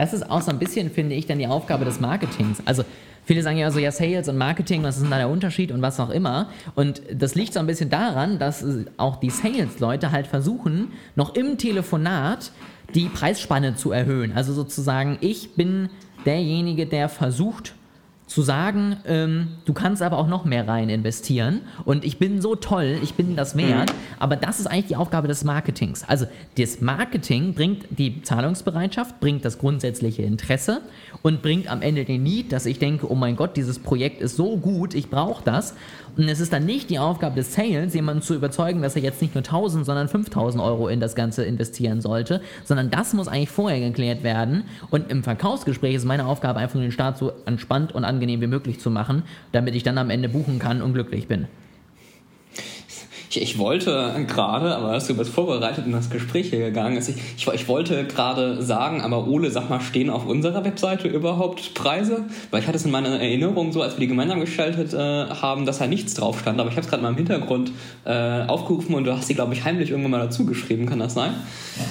[0.00, 2.62] Das ist auch so ein bisschen, finde ich, dann die Aufgabe des Marketings.
[2.64, 2.84] Also
[3.26, 5.82] Viele sagen ja so, ja, Sales und Marketing, was ist denn da der Unterschied und
[5.82, 6.48] was auch immer.
[6.74, 8.64] Und das liegt so ein bisschen daran, dass
[8.96, 12.50] auch die Sales-Leute halt versuchen, noch im Telefonat
[12.94, 14.32] die Preisspanne zu erhöhen.
[14.34, 15.90] Also sozusagen, ich bin
[16.24, 17.74] derjenige, der versucht
[18.30, 22.54] zu sagen, ähm, du kannst aber auch noch mehr rein investieren und ich bin so
[22.54, 23.96] toll, ich bin das wert, mhm.
[24.20, 26.04] aber das ist eigentlich die Aufgabe des Marketings.
[26.06, 26.26] Also
[26.56, 30.80] das Marketing bringt die Zahlungsbereitschaft, bringt das grundsätzliche Interesse
[31.22, 34.36] und bringt am Ende den Need, dass ich denke, oh mein Gott, dieses Projekt ist
[34.36, 35.74] so gut, ich brauche das
[36.16, 39.22] und es ist dann nicht die Aufgabe des Sales, jemanden zu überzeugen, dass er jetzt
[39.22, 43.50] nicht nur 1000, sondern 5000 Euro in das Ganze investieren sollte, sondern das muss eigentlich
[43.50, 44.64] vorher geklärt werden.
[44.90, 48.46] Und im Verkaufsgespräch ist meine Aufgabe einfach nur den Start so entspannt und angenehm wie
[48.46, 51.46] möglich zu machen, damit ich dann am Ende buchen kann und glücklich bin.
[53.30, 57.08] Ich, ich wollte gerade, aber hast du was vorbereitet in das Gespräch hier gegangen ist,
[57.08, 61.74] ich, ich, ich, wollte gerade sagen, aber Ole, sag mal, stehen auf unserer Webseite überhaupt
[61.74, 62.24] Preise?
[62.50, 65.64] Weil ich hatte es in meiner Erinnerung so, als wir die gemeinsam gestaltet äh, haben,
[65.64, 66.58] dass da nichts drauf stand.
[66.58, 67.70] Aber ich habe es gerade mal im Hintergrund
[68.04, 70.86] äh, aufgerufen und du hast sie, glaube ich, heimlich irgendwann mal dazu geschrieben.
[70.86, 71.32] Kann das sein?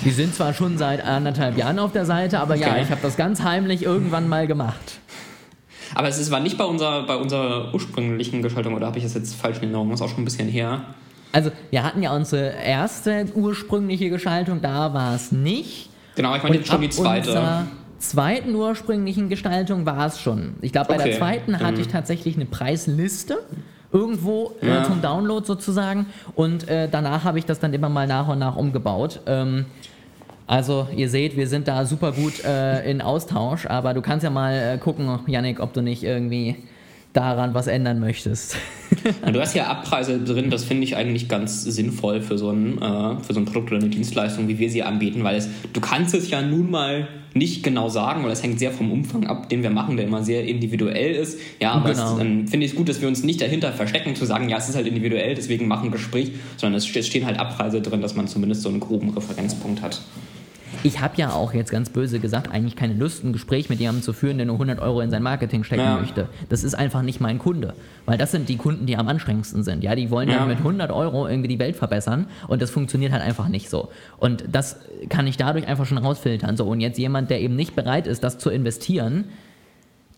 [0.03, 2.63] Die sind zwar schon seit anderthalb Jahren auf der Seite, aber okay.
[2.63, 4.99] ja, ich habe das ganz heimlich irgendwann mal gemacht.
[5.95, 9.13] Aber es ist, war nicht bei unserer, bei unserer ursprünglichen Gestaltung, oder habe ich das
[9.13, 9.89] jetzt falsch in Erinnerung?
[9.89, 10.81] Das ist auch schon ein bisschen her.
[11.31, 15.89] Also, wir hatten ja unsere erste ursprüngliche Gestaltung, da war es nicht.
[16.15, 17.67] Genau, ich meine jetzt schon die zweite.
[17.99, 20.55] zweiten ursprünglichen Gestaltung war es schon.
[20.61, 21.09] Ich glaube, bei okay.
[21.09, 23.39] der zweiten hatte ich tatsächlich eine Preisliste
[23.91, 24.81] irgendwo äh, ja.
[24.81, 28.39] äh, zum Download sozusagen und äh, danach habe ich das dann immer mal nach und
[28.39, 29.21] nach umgebaut.
[29.25, 29.65] Ähm,
[30.45, 34.29] also ihr seht, wir sind da super gut äh, in Austausch, aber du kannst ja
[34.29, 36.55] mal äh, gucken, Yannick, ob du nicht irgendwie
[37.19, 38.55] daran was ändern möchtest.
[39.31, 43.21] du hast ja Abpreise drin, das finde ich eigentlich ganz sinnvoll für so, ein, äh,
[43.21, 46.15] für so ein Produkt oder eine Dienstleistung, wie wir sie anbieten, weil es, du kannst
[46.15, 49.61] es ja nun mal nicht genau sagen, weil es hängt sehr vom Umfang ab, den
[49.61, 51.39] wir machen, der immer sehr individuell ist.
[51.61, 52.17] Ja, aber genau.
[52.17, 54.69] dann finde ich es gut, dass wir uns nicht dahinter verstecken, zu sagen, ja, es
[54.69, 58.63] ist halt individuell, deswegen machen Gespräch, sondern es stehen halt Abpreise drin, dass man zumindest
[58.63, 60.01] so einen groben Referenzpunkt hat.
[60.83, 64.03] Ich habe ja auch jetzt ganz böse gesagt eigentlich keine Lust, ein Gespräch mit jemandem
[64.03, 65.97] zu führen, der nur 100 Euro in sein Marketing stecken ja.
[65.97, 66.29] möchte.
[66.49, 67.73] Das ist einfach nicht mein Kunde.
[68.05, 69.83] Weil das sind die Kunden, die am anstrengendsten sind.
[69.83, 70.45] Ja, die wollen ja.
[70.45, 73.89] mit 100 Euro irgendwie die Welt verbessern und das funktioniert halt einfach nicht so.
[74.17, 74.77] Und das
[75.09, 76.57] kann ich dadurch einfach schon rausfiltern.
[76.57, 79.25] So, und jetzt jemand, der eben nicht bereit ist, das zu investieren,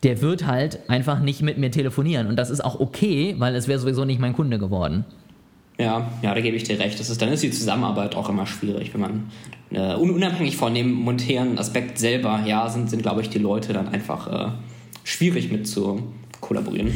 [0.02, 2.26] der wird halt einfach nicht mit mir telefonieren.
[2.26, 5.04] Und das ist auch okay, weil es wäre sowieso nicht mein Kunde geworden.
[5.78, 7.00] Ja, ja, da gebe ich dir recht.
[7.00, 9.30] Das ist, dann ist die Zusammenarbeit auch immer schwierig, wenn man
[9.70, 13.88] äh, unabhängig von dem monetären Aspekt selber, ja, sind, sind glaube ich, die Leute dann
[13.88, 14.52] einfach äh,
[15.04, 16.02] schwierig mit zu
[16.40, 16.92] kollaborieren.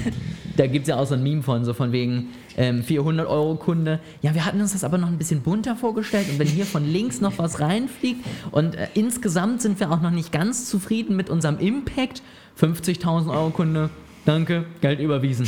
[0.56, 3.56] Da gibt es ja auch so ein Meme von, so von wegen ähm, 400 Euro
[3.56, 4.00] Kunde.
[4.22, 6.84] Ja, wir hatten uns das aber noch ein bisschen bunter vorgestellt und wenn hier von
[6.90, 11.28] links noch was reinfliegt und äh, insgesamt sind wir auch noch nicht ganz zufrieden mit
[11.28, 12.22] unserem Impact.
[12.58, 13.90] 50.000 Euro Kunde,
[14.24, 15.46] danke, Geld überwiesen.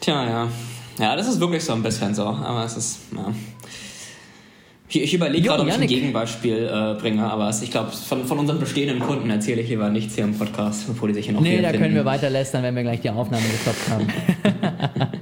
[0.00, 0.48] Tja, ja.
[0.98, 3.32] Ja, das ist wirklich so ein bisschen so, aber es ist, ja.
[4.88, 8.38] Ich, ich überlege gerade, ob ich ein Gegenbeispiel äh, bringe, aber ich glaube, von, von
[8.38, 11.40] unseren bestehenden Kunden erzähle ich lieber nichts hier im Podcast, bevor die sich hier noch
[11.40, 11.82] Nee, da finden.
[11.82, 14.06] können wir weiter lästern, wenn wir gleich die Aufnahme gestoppt haben.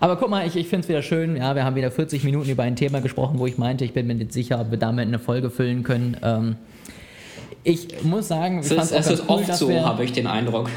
[0.00, 1.36] aber guck mal, ich, ich finde es wieder schön.
[1.36, 4.08] Ja, wir haben wieder 40 Minuten über ein Thema gesprochen, wo ich meinte, ich bin
[4.08, 6.16] mir nicht sicher, ob wir damit eine Folge füllen können.
[6.24, 6.56] Ähm,
[7.62, 10.68] ich muss sagen, ich es ist, es ist cool, oft so, habe ich den Eindruck.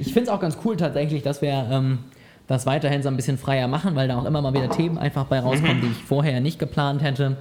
[0.00, 1.98] Ich finde es auch ganz cool tatsächlich, dass wir ähm,
[2.48, 5.26] das weiterhin so ein bisschen freier machen, weil da auch immer mal wieder Themen einfach
[5.26, 7.36] bei rauskommen, die ich vorher nicht geplant hätte.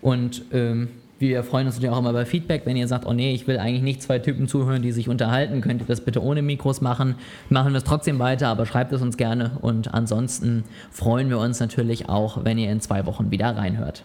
[0.00, 2.62] Und ähm, wir freuen uns natürlich auch immer über Feedback.
[2.64, 5.60] Wenn ihr sagt, oh nee, ich will eigentlich nicht zwei Typen zuhören, die sich unterhalten,
[5.60, 7.16] könnt ihr das bitte ohne Mikros machen.
[7.50, 9.58] Machen wir es trotzdem weiter, aber schreibt es uns gerne.
[9.60, 10.62] Und ansonsten
[10.92, 14.04] freuen wir uns natürlich auch, wenn ihr in zwei Wochen wieder reinhört.